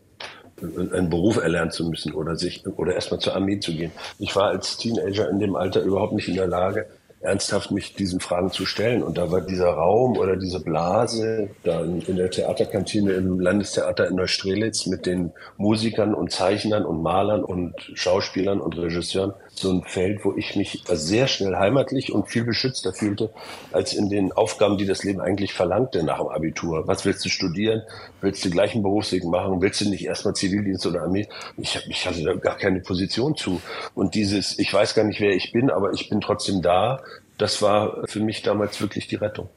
äh, 0.63 0.97
einen 0.97 1.11
Beruf 1.11 1.37
erlernen 1.37 1.71
zu 1.71 1.85
müssen 1.85 2.15
oder 2.15 2.37
sich 2.37 2.65
oder 2.67 2.95
erstmal 2.95 3.21
zur 3.21 3.35
Armee 3.35 3.61
zu 3.61 3.73
gehen. 3.73 3.93
Ich 4.19 4.35
war 4.37 4.49
als 4.49 4.79
Teenager 4.79 5.29
in 5.29 5.39
dem 5.39 5.55
Alter 5.55 5.83
überhaupt 5.83 6.15
nicht 6.15 6.29
in 6.29 6.37
der 6.37 6.47
Lage, 6.47 6.87
ernsthaft 7.23 7.71
mich 7.71 7.95
diesen 7.95 8.21
Fragen 8.21 8.51
zu 8.51 8.67
stellen. 8.67 9.03
Und 9.03 9.19
da 9.19 9.31
war 9.31 9.41
dieser 9.41 9.71
Raum 9.71 10.19
oder 10.19 10.37
diese 10.37 10.61
Blase 10.61 11.51
da 11.63 11.81
in 11.83 12.17
der 12.17 12.31
Theaterkantine 12.31 13.13
im 13.13 13.41
Landestheater 13.41 14.09
in 14.09 14.17
Neustrelitz 14.17 14.87
mit 14.87 15.07
den 15.07 15.33
Musikern 15.57 16.15
und 16.15 16.33
Zeichnern 16.33 16.85
und 16.85 17.03
Malern 17.03 17.45
und 17.45 17.75
Schauspielern 17.95 18.61
und 18.61 18.77
Regisseuren 18.77 19.35
so 19.55 19.71
ein 19.71 19.83
Feld, 19.83 20.25
wo 20.25 20.35
ich 20.37 20.57
mich 20.57 20.83
sehr 20.89 21.27
schnell 21.29 21.57
heimatlich 21.57 22.13
und 22.13 22.29
viel 22.29 22.45
beschützter 22.45 22.93
fühlte, 22.93 23.31
als 23.71 23.93
in 23.93 24.09
den 24.09 24.33
Aufgaben, 24.33 24.79
die 24.79 24.87
das 24.87 25.05
Leben 25.05 25.21
eigentlich 25.21 25.53
verlangte 25.53 26.03
nach 26.03 26.19
dem 26.19 26.29
Abitur. 26.29 26.87
Was 26.87 27.05
willst 27.05 27.25
du 27.25 27.29
studieren? 27.29 27.83
Willst 28.21 28.45
du 28.45 28.49
den 28.49 28.55
gleichen 28.55 28.83
Berufsweg 28.83 29.25
machen? 29.25 29.61
Willst 29.61 29.81
du 29.81 29.89
nicht 29.89 30.05
erstmal 30.05 30.35
Zivildienst 30.35 30.87
oder 30.87 31.03
Armee? 31.03 31.29
Ich, 31.59 31.79
ich 31.89 32.07
hatte 32.07 32.23
da 32.23 32.35
gar 32.35 32.57
keine 32.57 32.81
Position 32.81 33.37
zu. 33.37 33.61
Und 33.95 34.15
dieses, 34.15 34.59
ich 34.59 34.73
weiß 34.73 34.95
gar 34.95 35.05
nicht, 35.05 35.21
wer 35.21 35.35
ich 35.35 35.53
bin, 35.53 35.71
aber 35.71 35.93
ich 35.93 36.09
bin 36.09 36.21
trotzdem 36.21 36.63
da, 36.63 37.03
das 37.43 37.61
war 37.61 38.07
für 38.07 38.21
mich 38.21 38.43
damals 38.43 38.81
wirklich 38.81 39.09
die 39.09 39.17
Rettung. 39.17 39.51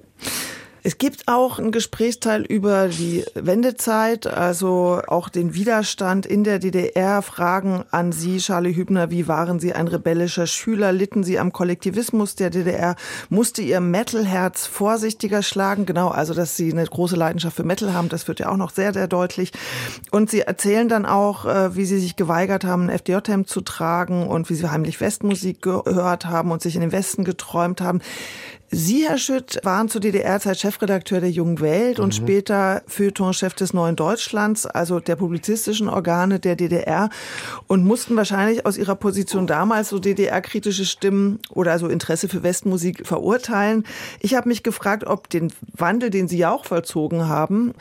Es 0.85 0.99
gibt 0.99 1.27
auch 1.27 1.57
einen 1.57 1.71
Gesprächsteil 1.71 2.43
über 2.43 2.89
die 2.89 3.25
Wendezeit, 3.33 4.27
also 4.27 5.01
auch 5.07 5.29
den 5.29 5.55
Widerstand 5.55 6.27
in 6.27 6.43
der 6.43 6.59
DDR. 6.59 7.23
Fragen 7.23 7.83
an 7.89 8.11
Sie, 8.11 8.37
Charlie 8.37 8.75
Hübner, 8.75 9.09
wie 9.09 9.27
waren 9.27 9.59
Sie 9.59 9.73
ein 9.73 9.87
rebellischer 9.87 10.45
Schüler? 10.45 10.91
Litten 10.91 11.23
Sie 11.23 11.39
am 11.39 11.51
Kollektivismus 11.51 12.35
der 12.35 12.51
DDR? 12.51 12.95
Musste 13.29 13.63
Ihr 13.63 13.79
Metalherz 13.79 14.67
vorsichtiger 14.67 15.41
schlagen? 15.41 15.87
Genau, 15.87 16.09
also 16.09 16.35
dass 16.35 16.55
Sie 16.55 16.71
eine 16.71 16.85
große 16.85 17.15
Leidenschaft 17.15 17.55
für 17.55 17.63
Metal 17.63 17.91
haben, 17.95 18.09
das 18.09 18.27
wird 18.27 18.39
ja 18.39 18.49
auch 18.51 18.57
noch 18.57 18.69
sehr, 18.69 18.93
sehr 18.93 19.07
deutlich. 19.07 19.53
Und 20.11 20.29
Sie 20.29 20.41
erzählen 20.41 20.87
dann 20.87 21.07
auch, 21.07 21.47
äh, 21.47 21.75
wie 21.75 21.85
Sie 21.85 21.97
sich 21.97 22.15
geweigert 22.15 22.63
haben, 22.63 22.91
ein 22.91 22.99
FDJ-Hemd 22.99 23.49
zu 23.49 23.61
tragen 23.61 24.27
und 24.27 24.51
wie 24.51 24.55
Sie 24.55 24.69
heimlich 24.69 25.01
Westmusik 25.01 25.63
gehört 25.63 26.27
haben 26.27 26.51
und 26.51 26.61
sich 26.61 26.75
in 26.75 26.81
den 26.81 26.91
Westen 26.91 27.23
geträumt 27.23 27.81
haben. 27.81 28.01
Sie, 28.77 29.07
Herr 29.07 29.17
Schütt, 29.17 29.61
waren 29.63 29.87
zur 29.87 30.01
DDR-Zeit 30.01 30.59
Chefredakteur 30.59 31.21
der 31.21 31.31
Jungen 31.31 31.61
Welt 31.61 31.97
mhm. 31.97 32.03
und 32.03 32.13
später 32.13 32.83
Feuilleton-Chef 32.87 33.53
des 33.53 33.73
Neuen 33.73 33.95
Deutschlands, 33.95 34.65
also 34.65 34.99
der 34.99 35.15
publizistischen 35.15 35.87
Organe 35.87 36.41
der 36.41 36.57
DDR 36.57 37.09
und 37.67 37.85
mussten 37.85 38.17
wahrscheinlich 38.17 38.65
aus 38.65 38.77
Ihrer 38.77 38.95
Position 38.95 39.47
damals 39.47 39.87
so 39.87 39.99
DDR-kritische 39.99 40.83
Stimmen 40.83 41.39
oder 41.51 41.79
so 41.79 41.87
Interesse 41.87 42.27
für 42.27 42.43
Westmusik 42.43 43.07
verurteilen. 43.07 43.85
Ich 44.19 44.35
habe 44.35 44.49
mich 44.49 44.61
gefragt, 44.61 45.05
ob 45.07 45.29
den 45.29 45.53
Wandel, 45.71 46.09
den 46.09 46.27
Sie 46.27 46.37
ja 46.37 46.51
auch 46.51 46.65
vollzogen 46.65 47.29
haben, 47.29 47.75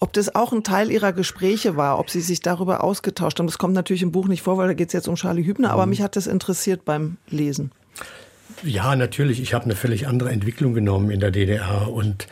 ob 0.00 0.12
das 0.14 0.34
auch 0.34 0.52
ein 0.52 0.64
Teil 0.64 0.90
Ihrer 0.90 1.12
Gespräche 1.12 1.76
war, 1.76 2.00
ob 2.00 2.10
Sie 2.10 2.20
sich 2.20 2.40
darüber 2.40 2.82
ausgetauscht 2.82 3.38
haben. 3.38 3.46
Das 3.46 3.58
kommt 3.58 3.74
natürlich 3.74 4.02
im 4.02 4.10
Buch 4.10 4.26
nicht 4.26 4.42
vor, 4.42 4.58
weil 4.58 4.66
da 4.66 4.74
geht 4.74 4.88
es 4.88 4.94
jetzt 4.94 5.06
um 5.06 5.14
Charlie 5.14 5.46
Hübner, 5.46 5.68
mhm. 5.68 5.74
aber 5.74 5.86
mich 5.86 6.02
hat 6.02 6.16
das 6.16 6.26
interessiert 6.26 6.84
beim 6.84 7.18
Lesen. 7.28 7.70
Ja, 8.62 8.94
natürlich. 8.94 9.40
Ich 9.40 9.54
habe 9.54 9.64
eine 9.64 9.74
völlig 9.74 10.06
andere 10.06 10.30
Entwicklung 10.30 10.74
genommen 10.74 11.10
in 11.10 11.20
der 11.20 11.30
DDR. 11.30 11.88
Und 11.90 12.26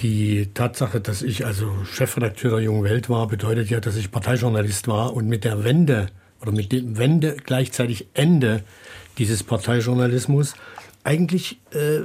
die 0.00 0.50
Tatsache, 0.52 1.00
dass 1.00 1.22
ich 1.22 1.46
also 1.46 1.72
Chefredakteur 1.84 2.50
der 2.50 2.60
Jungen 2.60 2.84
Welt 2.84 3.08
war, 3.08 3.26
bedeutet 3.28 3.70
ja, 3.70 3.80
dass 3.80 3.96
ich 3.96 4.10
Parteijournalist 4.10 4.88
war. 4.88 5.14
Und 5.14 5.26
mit 5.26 5.44
der 5.44 5.64
Wende 5.64 6.08
oder 6.42 6.52
mit 6.52 6.72
dem 6.72 6.98
Wende 6.98 7.36
gleichzeitig 7.44 8.08
Ende 8.12 8.62
dieses 9.16 9.42
Parteijournalismus 9.42 10.54
eigentlich, 11.02 11.60
äh, 11.72 12.00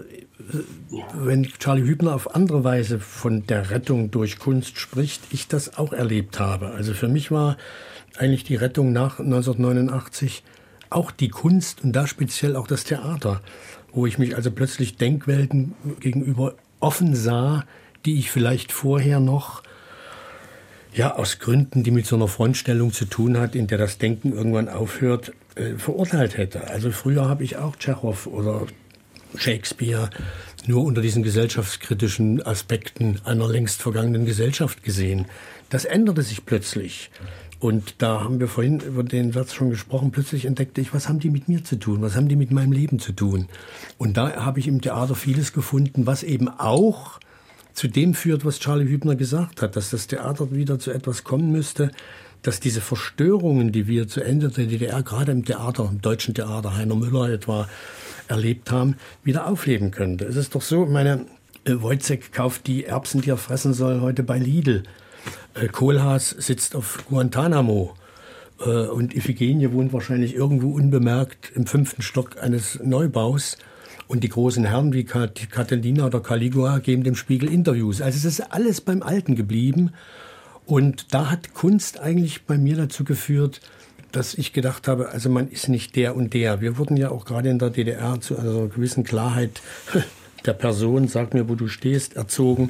wenn 1.14 1.44
Charlie 1.44 1.84
Hübner 1.84 2.16
auf 2.16 2.34
andere 2.34 2.64
Weise 2.64 3.00
von 3.00 3.46
der 3.48 3.72
Rettung 3.72 4.12
durch 4.12 4.40
Kunst 4.40 4.80
spricht, 4.80 5.22
ich 5.32 5.48
das 5.48 5.78
auch 5.78 5.92
erlebt 5.92 6.40
habe. 6.40 6.68
Also 6.68 6.94
für 6.94 7.08
mich 7.08 7.32
war 7.32 7.58
eigentlich 8.18 8.46
die 8.46 8.56
Rettung 8.56 8.94
nach 8.94 9.20
1989 9.20 10.44
auch 10.96 11.12
die 11.12 11.30
Kunst 11.30 11.84
und 11.84 11.94
da 11.94 12.08
speziell 12.08 12.56
auch 12.56 12.68
das 12.68 12.84
Theater, 12.84 13.42
wo 13.92 14.06
ich 14.06 14.18
mich 14.18 14.36
also 14.36 14.52
plötzlich 14.52 14.98
Denkwelten 14.98 15.74
gegenüber 16.00 16.56
offen 16.80 17.16
sah, 17.16 17.66
die 18.06 18.18
ich 18.20 18.32
vielleicht 18.32 18.72
vorher 18.72 19.20
noch 19.20 19.64
ja, 20.94 21.16
aus 21.16 21.40
Gründen, 21.40 21.84
die 21.84 21.92
mit 21.92 22.06
so 22.06 22.16
einer 22.16 22.28
Frontstellung 22.28 22.94
zu 22.94 23.06
tun 23.06 23.38
hat, 23.38 23.56
in 23.56 23.68
der 23.68 23.78
das 23.78 23.98
Denken 23.98 24.32
irgendwann 24.32 24.70
aufhört, 24.70 25.34
äh, 25.56 25.74
verurteilt 25.74 26.38
hätte. 26.38 26.70
Also 26.70 26.92
früher 26.92 27.28
habe 27.28 27.44
ich 27.44 27.58
auch 27.58 27.76
Tschechow 27.76 28.28
oder 28.28 28.66
Shakespeare 29.36 30.10
nur 30.68 30.84
unter 30.84 31.02
diesen 31.02 31.24
gesellschaftskritischen 31.24 32.46
Aspekten 32.46 33.20
einer 33.26 33.48
längst 33.48 33.82
vergangenen 33.82 34.26
Gesellschaft 34.26 34.84
gesehen. 34.84 35.26
Das 35.70 35.86
änderte 35.86 36.22
sich 36.22 36.46
plötzlich. 36.46 37.12
Und 37.60 38.02
da 38.02 38.22
haben 38.24 38.40
wir 38.40 38.48
vorhin 38.48 38.80
über 38.80 39.04
den 39.04 39.32
Satz 39.32 39.54
schon 39.54 39.70
gesprochen. 39.70 40.12
Plötzlich 40.12 40.46
entdeckte 40.46 40.82
ich, 40.82 40.94
was 40.94 41.08
haben 41.08 41.20
die 41.20 41.30
mit 41.30 41.48
mir 41.48 41.64
zu 41.64 41.78
tun? 41.78 42.02
Was 42.02 42.16
haben 42.16 42.28
die 42.28 42.36
mit 42.36 42.52
meinem 42.52 42.72
Leben 42.72 43.00
zu 43.00 43.14
tun? 43.14 43.48
Und 43.98 44.18
da 44.18 44.46
habe 44.46 44.60
ich 44.60 44.68
im 44.68 44.82
Theater 44.82 45.16
vieles 45.16 45.54
gefunden, 45.54 46.06
was 46.06 46.24
eben 46.24 46.50
auch 46.50 47.20
zu 47.74 47.88
dem 47.88 48.14
führt, 48.14 48.46
was 48.46 48.60
Charlie 48.60 48.88
Hübner 48.88 49.16
gesagt 49.16 49.62
hat, 49.62 49.76
dass 49.76 49.90
das 49.90 50.08
Theater 50.08 50.52
wieder 50.52 50.80
zu 50.80 50.92
etwas 50.92 51.24
kommen 51.24 51.52
müsste, 51.52 51.92
dass 52.42 52.60
diese 52.60 52.80
Verstörungen, 52.82 53.72
die 53.72 53.88
wir 53.88 54.08
zu 54.08 54.22
Ende 54.22 54.50
der 54.50 54.68
DDR, 54.68 55.04
gerade 55.04 55.32
im 55.32 55.46
Theater, 55.46 55.90
im 55.92 56.02
deutschen 56.02 56.34
Theater, 56.34 56.76
Heiner 56.76 56.96
Müller 56.96 57.30
etwa, 57.30 57.68
erlebt 58.28 58.72
haben, 58.72 58.96
wieder 59.24 59.48
aufleben 59.48 59.92
könnte. 59.92 60.26
Es 60.26 60.36
ist 60.36 60.56
doch 60.56 60.62
so, 60.62 60.86
meine, 60.86 61.26
äh, 61.66 61.74
Wojciech 61.82 62.32
kauft 62.32 62.68
die 62.68 62.86
Erbsen, 62.86 63.22
die 63.22 63.32
er 63.32 63.38
fressen 63.38 63.74
soll, 63.74 64.02
heute 64.02 64.24
bei 64.24 64.38
Lidl. 64.38 64.84
Äh, 65.54 65.68
Kohlhaas 65.68 66.30
sitzt 66.30 66.76
auf 66.76 67.04
Guantanamo 67.10 67.96
äh, 68.60 68.88
und 68.88 69.16
Iphigenie 69.16 69.72
wohnt 69.72 69.94
wahrscheinlich 69.94 70.36
irgendwo 70.36 70.72
unbemerkt 70.72 71.52
im 71.56 71.66
fünften 71.66 72.02
Stock 72.02 72.42
eines 72.42 72.80
Neubaus. 72.84 73.58
Und 74.08 74.24
die 74.24 74.30
großen 74.30 74.66
Herren 74.66 74.94
wie 74.94 75.04
Catalina 75.04 76.06
oder 76.06 76.20
Caligula 76.20 76.78
geben 76.78 77.04
dem 77.04 77.16
Spiegel 77.16 77.52
Interviews. 77.52 78.02
Also 78.02 78.18
es 78.18 78.26
ist 78.26 78.52
alles 78.52 78.82
beim 78.82 79.02
Alten 79.02 79.36
geblieben. 79.36 79.94
Und 80.68 81.14
da 81.14 81.32
hat 81.32 81.56
Kunst 81.56 82.00
eigentlich 82.00 82.46
bei 82.46 82.58
mir 82.58 82.76
dazu 82.76 83.04
geführt, 83.04 83.62
dass 84.12 84.36
ich 84.36 84.54
gedacht 84.54 84.88
habe, 84.88 85.10
also 85.10 85.30
man 85.30 85.50
ist 85.50 85.70
nicht 85.70 85.96
der 85.96 86.16
und 86.16 86.36
der. 86.36 86.62
Wir 86.62 86.78
wurden 86.78 86.98
ja 86.98 87.10
auch 87.10 87.26
gerade 87.26 87.50
in 87.50 87.58
der 87.58 87.72
DDR 87.72 88.22
zu 88.22 88.38
einer 88.38 88.68
gewissen 88.68 89.04
Klarheit 89.04 89.62
der 90.46 90.54
Person, 90.54 91.08
sag 91.08 91.34
mir, 91.34 91.50
wo 91.50 91.56
du 91.56 91.68
stehst, 91.68 92.16
erzogen 92.16 92.70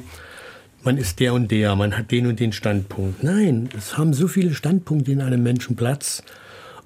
man 0.82 0.98
ist 0.98 1.20
der 1.20 1.34
und 1.34 1.50
der, 1.50 1.74
man 1.76 1.96
hat 1.96 2.10
den 2.10 2.26
und 2.26 2.40
den 2.40 2.52
Standpunkt. 2.52 3.22
Nein, 3.22 3.68
es 3.76 3.98
haben 3.98 4.14
so 4.14 4.28
viele 4.28 4.54
Standpunkte 4.54 5.12
in 5.12 5.20
einem 5.20 5.42
Menschen 5.42 5.76
Platz. 5.76 6.22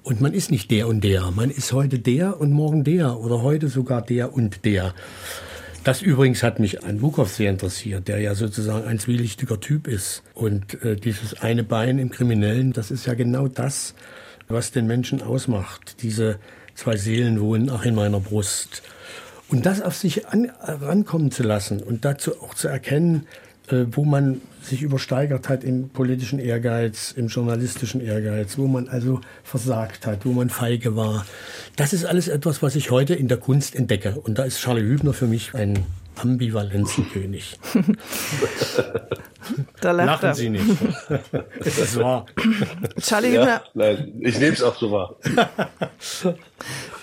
Und 0.03 0.19
man 0.19 0.33
ist 0.33 0.49
nicht 0.49 0.71
der 0.71 0.87
und 0.87 1.03
der. 1.03 1.29
Man 1.31 1.51
ist 1.51 1.73
heute 1.73 1.99
der 1.99 2.41
und 2.41 2.51
morgen 2.51 2.83
der 2.83 3.19
oder 3.19 3.43
heute 3.43 3.67
sogar 3.67 4.01
der 4.01 4.33
und 4.33 4.65
der. 4.65 4.95
Das 5.83 6.01
übrigens 6.01 6.43
hat 6.43 6.59
mich 6.59 6.83
an 6.83 6.99
Bukow 6.99 7.27
sehr 7.27 7.49
interessiert, 7.49 8.07
der 8.07 8.19
ja 8.19 8.35
sozusagen 8.35 8.87
ein 8.87 8.99
zwielichtiger 8.99 9.59
Typ 9.59 9.87
ist. 9.87 10.23
Und 10.33 10.83
äh, 10.83 10.95
dieses 10.95 11.41
eine 11.41 11.63
Bein 11.63 11.99
im 11.99 12.09
Kriminellen, 12.09 12.73
das 12.73 12.91
ist 12.91 13.05
ja 13.05 13.13
genau 13.13 13.47
das, 13.47 13.95
was 14.47 14.71
den 14.71 14.87
Menschen 14.87 15.21
ausmacht. 15.21 16.01
Diese 16.01 16.39
zwei 16.75 16.97
Seelen 16.97 17.39
wohnen 17.39 17.69
auch 17.69 17.83
in 17.83 17.95
meiner 17.95 18.19
Brust. 18.19 18.83
Und 19.49 19.65
das 19.65 19.81
auf 19.81 19.95
sich 19.95 20.27
an, 20.27 20.51
rankommen 20.61 21.31
zu 21.31 21.43
lassen 21.43 21.81
und 21.81 22.05
dazu 22.05 22.39
auch 22.41 22.53
zu 22.53 22.67
erkennen, 22.67 23.27
wo 23.71 24.05
man 24.05 24.41
sich 24.61 24.81
übersteigert 24.81 25.49
hat 25.49 25.63
im 25.63 25.89
politischen 25.89 26.39
Ehrgeiz, 26.39 27.13
im 27.15 27.27
journalistischen 27.27 28.01
Ehrgeiz, 28.01 28.57
wo 28.57 28.67
man 28.67 28.87
also 28.87 29.21
versagt 29.43 30.05
hat, 30.05 30.25
wo 30.25 30.31
man 30.31 30.49
feige 30.49 30.95
war. 30.95 31.25
Das 31.75 31.93
ist 31.93 32.05
alles 32.05 32.27
etwas, 32.27 32.61
was 32.61 32.75
ich 32.75 32.91
heute 32.91 33.15
in 33.15 33.27
der 33.27 33.37
Kunst 33.37 33.75
entdecke. 33.75 34.19
Und 34.21 34.37
da 34.37 34.43
ist 34.43 34.59
Charlie 34.59 34.83
Hübner 34.83 35.13
für 35.13 35.27
mich 35.27 35.53
ein 35.55 35.85
Ambivalenzenkönig. 36.21 37.59
da 39.81 39.91
lacht 39.91 40.07
Lachen 40.07 40.25
er. 40.25 40.35
Sie 40.35 40.49
nicht. 40.49 40.65
Es 41.59 41.79
ist 41.79 41.99
wahr. 41.99 42.25
Charlie 43.01 43.33
Ja, 43.33 43.63
nein, 43.73 44.13
ich 44.21 44.39
nehme 44.39 44.53
es 44.53 44.63
auch 44.63 44.75
so 44.75 44.91
wahr. 44.91 45.15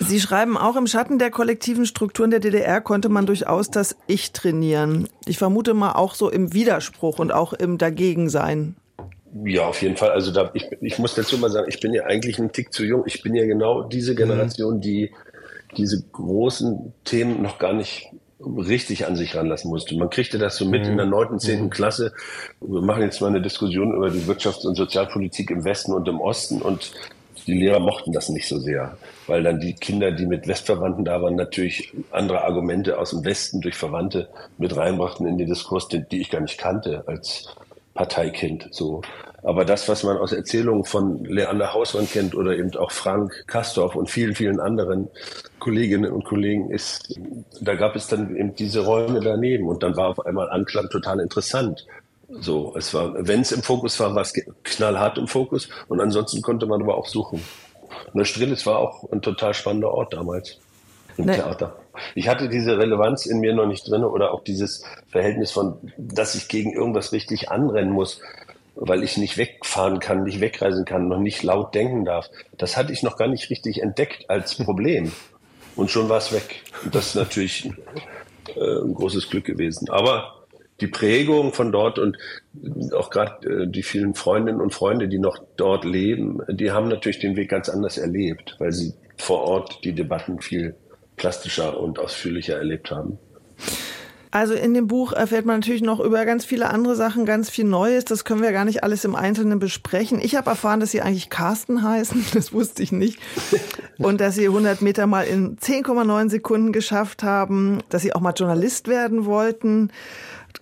Sie 0.00 0.20
schreiben 0.20 0.56
auch, 0.56 0.76
im 0.76 0.86
Schatten 0.86 1.18
der 1.18 1.30
kollektiven 1.30 1.86
Strukturen 1.86 2.30
der 2.30 2.40
DDR 2.40 2.80
konnte 2.80 3.08
man 3.08 3.26
durchaus 3.26 3.70
das 3.70 3.96
Ich 4.06 4.32
trainieren. 4.32 5.08
Ich 5.26 5.38
vermute 5.38 5.74
mal 5.74 5.92
auch 5.92 6.14
so 6.14 6.30
im 6.30 6.52
Widerspruch 6.52 7.18
und 7.18 7.32
auch 7.32 7.52
im 7.52 7.78
Dagegensein. 7.78 8.76
Ja, 9.44 9.66
auf 9.66 9.82
jeden 9.82 9.96
Fall. 9.96 10.10
Also 10.10 10.32
da, 10.32 10.50
ich, 10.54 10.66
ich 10.80 10.98
muss 10.98 11.14
dazu 11.14 11.38
mal 11.38 11.50
sagen, 11.50 11.66
ich 11.68 11.80
bin 11.80 11.92
ja 11.92 12.04
eigentlich 12.04 12.38
ein 12.38 12.52
Tick 12.52 12.72
zu 12.72 12.84
jung. 12.84 13.02
Ich 13.06 13.22
bin 13.22 13.34
ja 13.34 13.44
genau 13.46 13.82
diese 13.82 14.14
Generation, 14.14 14.80
die 14.80 15.12
diese 15.76 16.02
großen 16.12 16.94
Themen 17.04 17.42
noch 17.42 17.58
gar 17.58 17.72
nicht 17.72 18.10
richtig 18.40 19.06
an 19.06 19.16
sich 19.16 19.34
ranlassen 19.34 19.70
musste. 19.70 19.96
Man 19.96 20.10
kriegte 20.10 20.38
das 20.38 20.56
so 20.56 20.64
mit 20.64 20.86
in 20.86 20.96
der 20.96 21.06
neunten, 21.06 21.40
zehnten 21.40 21.70
Klasse. 21.70 22.12
Wir 22.60 22.82
machen 22.82 23.02
jetzt 23.02 23.20
mal 23.20 23.28
eine 23.28 23.42
Diskussion 23.42 23.94
über 23.94 24.10
die 24.10 24.20
Wirtschafts- 24.20 24.66
und 24.66 24.76
Sozialpolitik 24.76 25.50
im 25.50 25.64
Westen 25.64 25.92
und 25.92 26.06
im 26.08 26.20
Osten 26.20 26.62
und 26.62 26.92
die 27.46 27.54
Lehrer 27.54 27.80
mochten 27.80 28.12
das 28.12 28.28
nicht 28.28 28.46
so 28.46 28.58
sehr, 28.58 28.98
weil 29.26 29.42
dann 29.42 29.58
die 29.58 29.72
Kinder, 29.72 30.12
die 30.12 30.26
mit 30.26 30.46
Westverwandten 30.46 31.04
da 31.04 31.22
waren, 31.22 31.34
natürlich 31.34 31.92
andere 32.10 32.44
Argumente 32.44 32.98
aus 32.98 33.10
dem 33.10 33.24
Westen 33.24 33.62
durch 33.62 33.74
Verwandte 33.74 34.28
mit 34.58 34.76
reinbrachten 34.76 35.26
in 35.26 35.38
den 35.38 35.48
Diskurs, 35.48 35.88
die, 35.88 36.06
die 36.06 36.20
ich 36.20 36.30
gar 36.30 36.40
nicht 36.40 36.58
kannte 36.58 37.04
als 37.06 37.48
Parteikind. 37.94 38.68
So. 38.70 39.02
Aber 39.42 39.64
das, 39.64 39.88
was 39.88 40.02
man 40.02 40.16
aus 40.16 40.32
Erzählungen 40.32 40.84
von 40.84 41.24
Leander 41.24 41.72
Hausmann 41.72 42.08
kennt 42.08 42.34
oder 42.34 42.56
eben 42.56 42.74
auch 42.76 42.90
Frank 42.90 43.44
Kastorf 43.46 43.94
und 43.94 44.10
vielen, 44.10 44.34
vielen 44.34 44.58
anderen 44.58 45.08
Kolleginnen 45.60 46.10
und 46.12 46.24
Kollegen 46.24 46.70
ist, 46.70 47.18
da 47.60 47.74
gab 47.74 47.94
es 47.94 48.08
dann 48.08 48.34
eben 48.34 48.54
diese 48.56 48.84
Räume 48.84 49.20
daneben 49.20 49.68
und 49.68 49.82
dann 49.82 49.96
war 49.96 50.08
auf 50.08 50.26
einmal 50.26 50.50
Anklang 50.50 50.88
total 50.90 51.20
interessant. 51.20 51.86
So, 52.28 52.74
es 52.76 52.92
war, 52.92 53.14
wenn 53.26 53.40
es 53.40 53.52
im 53.52 53.62
Fokus 53.62 53.98
war, 54.00 54.14
war 54.14 54.22
es 54.22 54.34
knallhart 54.64 55.16
im 55.18 55.28
Fokus 55.28 55.68
und 55.88 56.00
ansonsten 56.00 56.42
konnte 56.42 56.66
man 56.66 56.82
aber 56.82 56.98
auch 56.98 57.06
suchen. 57.06 57.42
Neustrelitz 58.12 58.66
war 58.66 58.78
auch 58.78 59.10
ein 59.12 59.22
total 59.22 59.54
spannender 59.54 59.92
Ort 59.92 60.12
damals 60.12 60.58
im 61.16 61.26
nee. 61.26 61.36
Theater. 61.36 61.76
Ich 62.14 62.28
hatte 62.28 62.48
diese 62.48 62.78
Relevanz 62.78 63.26
in 63.26 63.40
mir 63.40 63.54
noch 63.54 63.66
nicht 63.66 63.88
drin 63.88 64.04
oder 64.04 64.32
auch 64.32 64.44
dieses 64.44 64.84
Verhältnis 65.08 65.50
von, 65.50 65.78
dass 65.96 66.34
ich 66.34 66.48
gegen 66.48 66.72
irgendwas 66.72 67.12
richtig 67.12 67.50
anrennen 67.50 67.92
muss, 67.92 68.20
weil 68.80 69.02
ich 69.02 69.16
nicht 69.16 69.36
wegfahren 69.36 69.98
kann, 69.98 70.24
nicht 70.24 70.40
wegreisen 70.40 70.84
kann, 70.84 71.08
noch 71.08 71.18
nicht 71.18 71.42
laut 71.42 71.74
denken 71.74 72.04
darf. 72.04 72.30
Das 72.56 72.76
hatte 72.76 72.92
ich 72.92 73.02
noch 73.02 73.16
gar 73.16 73.28
nicht 73.28 73.50
richtig 73.50 73.82
entdeckt 73.82 74.30
als 74.30 74.54
Problem. 74.54 75.12
Und 75.76 75.90
schon 75.90 76.08
war 76.08 76.18
es 76.18 76.32
weg. 76.32 76.62
Und 76.84 76.94
das 76.94 77.08
ist 77.08 77.14
natürlich 77.16 77.70
äh, 78.56 78.80
ein 78.84 78.94
großes 78.94 79.30
Glück 79.30 79.44
gewesen. 79.44 79.90
Aber 79.90 80.44
die 80.80 80.86
Prägung 80.86 81.52
von 81.52 81.72
dort 81.72 81.98
und 81.98 82.16
auch 82.92 83.10
gerade 83.10 83.64
äh, 83.64 83.66
die 83.68 83.82
vielen 83.82 84.14
Freundinnen 84.14 84.60
und 84.60 84.72
Freunde, 84.72 85.08
die 85.08 85.18
noch 85.18 85.38
dort 85.56 85.84
leben, 85.84 86.40
die 86.48 86.70
haben 86.70 86.88
natürlich 86.88 87.18
den 87.18 87.36
Weg 87.36 87.50
ganz 87.50 87.68
anders 87.68 87.98
erlebt, 87.98 88.56
weil 88.58 88.72
sie 88.72 88.94
vor 89.16 89.42
Ort 89.42 89.84
die 89.84 89.92
Debatten 89.92 90.40
viel 90.40 90.76
plastischer 91.16 91.80
und 91.80 91.98
ausführlicher 91.98 92.56
erlebt 92.56 92.92
haben. 92.92 93.18
Also 94.30 94.54
in 94.54 94.74
dem 94.74 94.86
Buch 94.86 95.12
erfährt 95.12 95.46
man 95.46 95.60
natürlich 95.60 95.82
noch 95.82 96.00
über 96.00 96.24
ganz 96.24 96.44
viele 96.44 96.70
andere 96.70 96.96
Sachen, 96.96 97.24
ganz 97.24 97.50
viel 97.50 97.64
Neues. 97.64 98.04
Das 98.04 98.24
können 98.24 98.42
wir 98.42 98.52
gar 98.52 98.64
nicht 98.64 98.82
alles 98.84 99.04
im 99.04 99.14
Einzelnen 99.14 99.58
besprechen. 99.58 100.20
Ich 100.20 100.36
habe 100.36 100.50
erfahren, 100.50 100.80
dass 100.80 100.90
Sie 100.90 101.00
eigentlich 101.00 101.30
Carsten 101.30 101.82
heißen. 101.82 102.26
Das 102.38 102.52
wusste 102.52 102.82
ich 102.82 102.92
nicht. 102.92 103.18
Und 103.96 104.20
dass 104.20 104.36
Sie 104.36 104.46
100 104.46 104.80
Meter 104.80 105.06
mal 105.06 105.22
in 105.22 105.56
10,9 105.56 106.28
Sekunden 106.30 106.72
geschafft 106.72 107.22
haben. 107.22 107.78
Dass 107.88 108.02
Sie 108.02 108.14
auch 108.14 108.20
mal 108.20 108.32
Journalist 108.32 108.86
werden 108.86 109.24
wollten. 109.24 109.90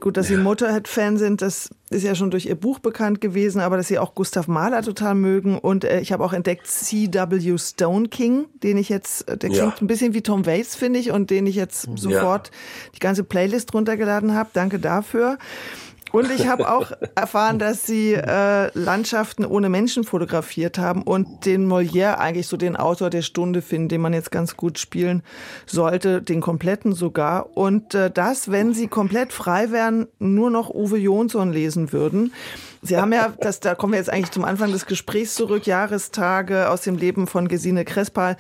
Gut, 0.01 0.17
dass 0.17 0.27
Sie 0.27 0.37
Motorhead-Fan 0.37 1.17
sind, 1.17 1.41
das 1.41 1.71
ist 1.89 2.03
ja 2.03 2.15
schon 2.15 2.31
durch 2.31 2.47
Ihr 2.47 2.55
Buch 2.55 2.81
bekannt 2.81 3.21
gewesen, 3.21 3.61
aber 3.61 3.77
dass 3.77 3.89
Sie 3.89 3.99
auch 3.99 4.15
Gustav 4.15 4.47
Mahler 4.47 4.83
total 4.83 5.15
mögen. 5.15 5.59
Und 5.59 5.85
äh, 5.85 6.01
ich 6.01 6.13
habe 6.13 6.25
auch 6.25 6.33
entdeckt 6.33 6.67
C.W. 6.67 7.57
Stone 7.59 8.09
King, 8.09 8.47
den 8.63 8.77
ich 8.77 8.89
jetzt, 8.89 9.29
äh, 9.29 9.39
der 9.39 9.51
klingt 9.51 9.75
ja. 9.75 9.81
ein 9.81 9.87
bisschen 9.87 10.13
wie 10.13 10.23
Tom 10.23 10.45
Waits, 10.45 10.77
finde 10.77 11.01
ich, 11.01 11.13
und 11.13 11.31
den 11.31 11.47
ich 11.47 11.57
jetzt 11.57 11.89
sofort 11.97 12.49
ja. 12.49 12.91
die 12.95 12.99
ganze 12.99 13.25
Playlist 13.25 13.73
runtergeladen 13.73 14.35
habe. 14.35 14.51
Danke 14.53 14.79
dafür. 14.79 15.39
Und 16.17 16.31
ich 16.31 16.47
habe 16.47 16.73
auch 16.73 16.93
erfahren, 17.15 17.59
dass 17.59 17.85
sie 17.85 18.15
äh, 18.15 18.71
Landschaften 18.73 19.45
ohne 19.45 19.69
Menschen 19.69 20.03
fotografiert 20.03 20.79
haben 20.79 21.03
und 21.03 21.45
den 21.45 21.71
Molière 21.71 22.15
eigentlich 22.15 22.47
so 22.47 22.57
den 22.57 22.75
Autor 22.75 23.11
der 23.11 23.21
Stunde 23.21 23.61
finden, 23.61 23.91
den 23.91 24.01
man 24.01 24.15
jetzt 24.15 24.31
ganz 24.31 24.57
gut 24.57 24.79
spielen 24.79 25.23
sollte, 25.67 26.23
den 26.23 26.41
kompletten 26.41 26.95
sogar. 26.95 27.55
Und 27.55 27.95
äh, 27.95 28.11
das, 28.11 28.51
wenn 28.51 28.73
sie 28.73 28.89
komplett 28.89 29.31
frei 29.31 29.73
wären, 29.73 30.07
nur 30.19 30.49
noch 30.49 30.71
Uwe 30.71 30.97
Jonsson 30.97 31.53
lesen 31.53 31.93
würden. 31.93 32.33
Sie 32.81 32.97
haben 32.97 33.13
ja, 33.13 33.35
das, 33.39 33.61
da 33.61 33.75
kommen 33.75 33.93
wir 33.93 33.99
jetzt 33.99 34.11
eigentlich 34.11 34.31
zum 34.31 34.47
Anfang 34.47 34.73
des 34.73 34.87
Gesprächs 34.87 35.35
zurück, 35.35 35.67
Jahrestage 35.67 36.71
aus 36.71 36.81
dem 36.81 36.97
Leben 36.97 37.27
von 37.27 37.47
Gesine 37.47 37.85
Krespal. 37.85 38.39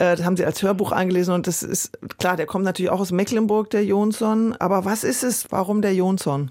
Äh, 0.00 0.16
das 0.16 0.24
haben 0.24 0.36
Sie 0.36 0.44
als 0.44 0.60
Hörbuch 0.60 0.90
eingelesen 0.90 1.34
und 1.34 1.46
das 1.46 1.62
ist, 1.62 1.96
klar, 2.18 2.36
der 2.36 2.46
kommt 2.46 2.64
natürlich 2.64 2.90
auch 2.90 2.98
aus 2.98 3.12
Mecklenburg, 3.12 3.70
der 3.70 3.84
Jonsson. 3.84 4.56
Aber 4.58 4.84
was 4.84 5.04
ist 5.04 5.22
es? 5.22 5.52
Warum 5.52 5.82
der 5.82 5.94
Jonsson? 5.94 6.50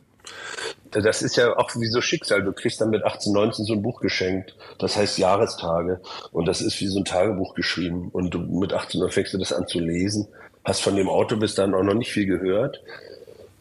Das 0.91 1.21
ist 1.21 1.37
ja 1.37 1.57
auch 1.57 1.73
wie 1.77 1.87
so 1.87 2.01
Schicksal. 2.01 2.43
Du 2.43 2.51
kriegst 2.51 2.81
dann 2.81 2.89
mit 2.89 3.03
18, 3.03 3.31
19 3.31 3.65
so 3.65 3.73
ein 3.73 3.81
Buch 3.81 4.01
geschenkt. 4.01 4.55
Das 4.77 4.97
heißt 4.97 5.17
Jahrestage. 5.17 6.01
Und 6.31 6.45
das 6.47 6.61
ist 6.61 6.79
wie 6.81 6.87
so 6.87 6.99
ein 6.99 7.05
Tagebuch 7.05 7.55
geschrieben. 7.55 8.09
Und 8.11 8.33
du, 8.33 8.39
mit 8.39 8.73
18 8.73 9.01
Uhr 9.01 9.09
fängst 9.09 9.33
du 9.33 9.37
das 9.37 9.53
an 9.53 9.67
zu 9.67 9.79
lesen. 9.79 10.27
Hast 10.65 10.81
von 10.81 10.95
dem 10.95 11.09
Auto 11.09 11.37
bis 11.37 11.55
dann 11.55 11.73
auch 11.73 11.83
noch 11.83 11.93
nicht 11.93 12.11
viel 12.11 12.25
gehört. 12.25 12.81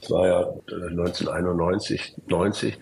Das 0.01 0.11
war 0.11 0.27
ja 0.27 0.41
1991, 0.69 2.01
äh, 2.01 2.31
90. 2.31 2.79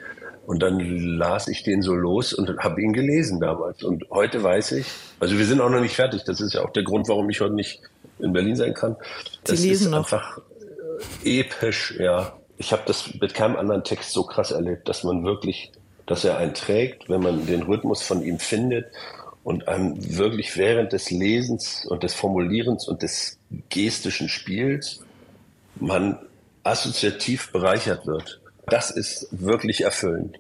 Und 0.46 0.62
dann 0.62 0.81
las 1.18 1.46
ich 1.48 1.62
den 1.62 1.83
so 1.83 1.94
los 1.94 2.33
und 2.33 2.59
habe 2.61 2.81
ihn 2.81 2.94
gelesen 2.94 3.38
damals. 3.40 3.83
Und 3.83 4.09
heute 4.09 4.42
weiß 4.42 4.72
ich, 4.72 4.87
also 5.20 5.37
wir 5.37 5.44
sind 5.44 5.61
auch 5.61 5.68
noch 5.68 5.81
nicht 5.81 5.94
fertig. 5.94 6.24
Das 6.24 6.40
ist 6.40 6.55
ja 6.55 6.62
auch 6.62 6.70
der 6.70 6.85
Grund, 6.85 7.07
warum 7.09 7.29
ich 7.29 7.42
heute 7.42 7.55
nicht 7.55 7.83
in 8.18 8.33
Berlin 8.33 8.57
sein 8.57 8.72
kann. 8.72 8.96
Das 9.44 9.61
Sie 9.61 9.68
lesen 9.68 9.88
ist 9.88 9.90
noch. 9.90 9.98
einfach 9.98 10.38
äh, 11.22 11.40
episch, 11.40 11.94
ja 11.98 12.38
ich 12.59 12.73
habe 12.73 12.83
das 12.87 13.14
mit 13.21 13.35
keinem 13.35 13.57
anderen 13.57 13.85
Text 13.85 14.11
so 14.11 14.25
krass 14.25 14.51
erlebt, 14.51 14.88
dass 14.88 15.05
man 15.05 15.25
wirklich, 15.25 15.73
dass 16.07 16.25
er 16.25 16.37
einen 16.38 16.55
trägt, 16.55 17.09
wenn 17.09 17.23
man 17.23 17.47
den 17.47 17.62
Rhythmus 17.62 18.03
von 18.03 18.23
ihm 18.23 18.40
findet 18.40 18.87
und 19.44 19.68
einem 19.68 20.18
wirklich 20.18 20.57
während 20.57 20.92
des 20.92 21.11
Lesens 21.11 21.87
und 21.87 22.03
des 22.03 22.14
Formulierens 22.14 22.88
und 22.88 23.03
des 23.03 23.38
gestischen 23.71 24.29
Spiels 24.29 25.01
man 25.77 26.18
assoziativ 26.64 27.53
bereichert 27.53 28.07
wird. 28.07 28.40
Das 28.66 28.90
ist 28.90 29.29
wirklich 29.31 29.83
erfüllend. 29.83 30.37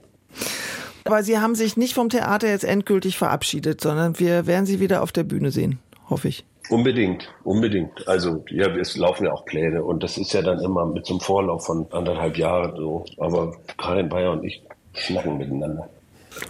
Aber 1.04 1.22
Sie 1.22 1.38
haben 1.38 1.54
sich 1.54 1.76
nicht 1.76 1.94
vom 1.94 2.10
Theater 2.10 2.48
jetzt 2.48 2.64
endgültig 2.64 3.16
verabschiedet, 3.16 3.80
sondern 3.80 4.18
wir 4.18 4.46
werden 4.46 4.66
Sie 4.66 4.80
wieder 4.80 5.02
auf 5.02 5.12
der 5.12 5.22
Bühne 5.22 5.52
sehen, 5.52 5.78
hoffe 6.10 6.28
ich. 6.28 6.44
Unbedingt, 6.70 7.32
unbedingt. 7.44 8.06
Also 8.06 8.44
ja, 8.50 8.68
es 8.76 8.96
laufen 8.96 9.24
ja 9.24 9.32
auch 9.32 9.44
Pläne 9.44 9.82
und 9.82 10.02
das 10.02 10.18
ist 10.18 10.32
ja 10.32 10.42
dann 10.42 10.60
immer 10.60 10.84
mit 10.86 11.06
so 11.06 11.14
einem 11.14 11.20
Vorlauf 11.20 11.66
von 11.66 11.86
anderthalb 11.92 12.36
Jahren 12.36 12.76
so. 12.76 13.04
Aber 13.16 13.56
Karin 13.78 14.08
Bayer 14.08 14.32
und 14.32 14.44
ich 14.44 14.62
schnacken 14.92 15.38
miteinander. 15.38 15.88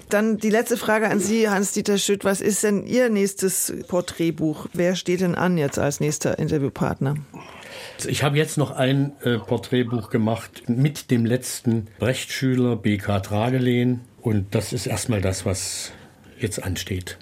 Dann 0.09 0.39
die 0.39 0.51
letzte 0.51 0.77
Frage 0.77 1.09
an 1.09 1.21
Sie, 1.21 1.49
Hans-Dieter 1.49 1.99
Schütt. 1.99 2.25
Was 2.25 2.41
ist 2.41 2.65
denn 2.65 2.85
Ihr 2.87 3.09
nächstes 3.11 3.73
Porträtbuch? 3.87 4.67
Wer 4.73 4.97
steht 4.97 5.21
denn 5.21 5.35
an 5.35 5.57
jetzt 5.57 5.79
als 5.79 6.01
nächster 6.01 6.39
Interviewpartner? 6.39 7.17
Ich 8.07 8.23
habe 8.23 8.37
jetzt 8.37 8.59
noch 8.59 8.73
ein 8.73 9.13
äh, 9.23 9.39
Porträtbuch 9.39 10.11
gemacht 10.11 10.69
mit 10.69 11.11
dem 11.11 11.25
letzten 11.25 11.89
Brechtschüler 11.99 12.77
BK 12.77 13.21
Tragelehn. 13.21 14.01
Und 14.21 14.55
das 14.55 14.73
ist 14.73 14.87
erstmal 14.87 15.21
das, 15.21 15.47
was 15.47 15.93
jetzt 16.39 16.63
ansteht. 16.63 17.19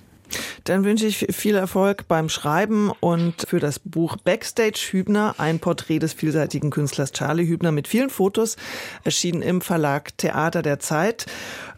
Dann 0.66 0.84
wünsche 0.84 1.06
ich 1.06 1.28
viel 1.30 1.54
Erfolg 1.54 2.08
beim 2.08 2.28
Schreiben 2.28 2.90
und 2.98 3.46
für 3.48 3.60
das 3.60 3.78
Buch 3.78 4.16
Backstage 4.16 4.88
Hübner, 4.90 5.36
ein 5.38 5.60
Porträt 5.60 6.00
des 6.00 6.12
vielseitigen 6.12 6.70
Künstlers 6.70 7.12
Charlie 7.12 7.46
Hübner 7.46 7.70
mit 7.70 7.86
vielen 7.86 8.10
Fotos, 8.10 8.56
erschienen 9.04 9.42
im 9.42 9.60
Verlag 9.60 10.18
Theater 10.18 10.62
der 10.62 10.80
Zeit. 10.80 11.26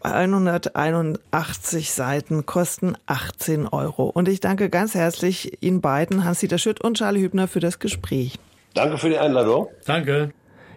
181 0.01 1.91
Seiten 1.91 2.47
kosten 2.47 2.95
18 3.05 3.67
Euro. 3.67 4.09
Und 4.09 4.27
ich 4.27 4.39
danke 4.39 4.71
ganz 4.71 4.95
herzlich 4.95 5.61
Ihnen 5.61 5.81
beiden, 5.81 6.25
Hans-Dieter 6.25 6.57
Schütt 6.57 6.81
und 6.81 6.97
Charlie 6.97 7.21
Hübner, 7.21 7.47
für 7.47 7.59
das 7.59 7.77
Gespräch. 7.77 8.39
Danke 8.73 8.97
für 8.97 9.09
die 9.09 9.19
Einladung. 9.19 9.67
Danke. 9.85 10.31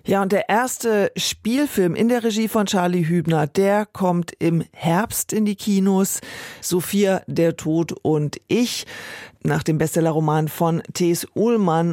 Ja, 0.05 0.23
und 0.23 0.33
der 0.33 0.49
erste 0.49 1.13
Spielfilm 1.17 1.95
in 1.95 2.09
der 2.09 2.25
Regie 2.25 2.49
von 2.49 2.67
Charlie 2.67 3.07
Hübner, 3.07 3.47
der 3.47 3.87
kommt 3.87 4.33
im 4.41 4.65
Herbst 4.73 5.33
in 5.33 5.45
die 5.45 5.55
Kinos. 5.55 6.21
Sophia, 6.61 7.23
der 7.29 7.57
Tod 7.57 7.93
und 8.03 8.41
ich, 8.49 8.85
nach 9.45 9.63
dem 9.63 9.79
Bestsellerroman 9.79 10.49
von 10.49 10.83
T.S. 10.93 11.27
Uhlmann. 11.37 11.93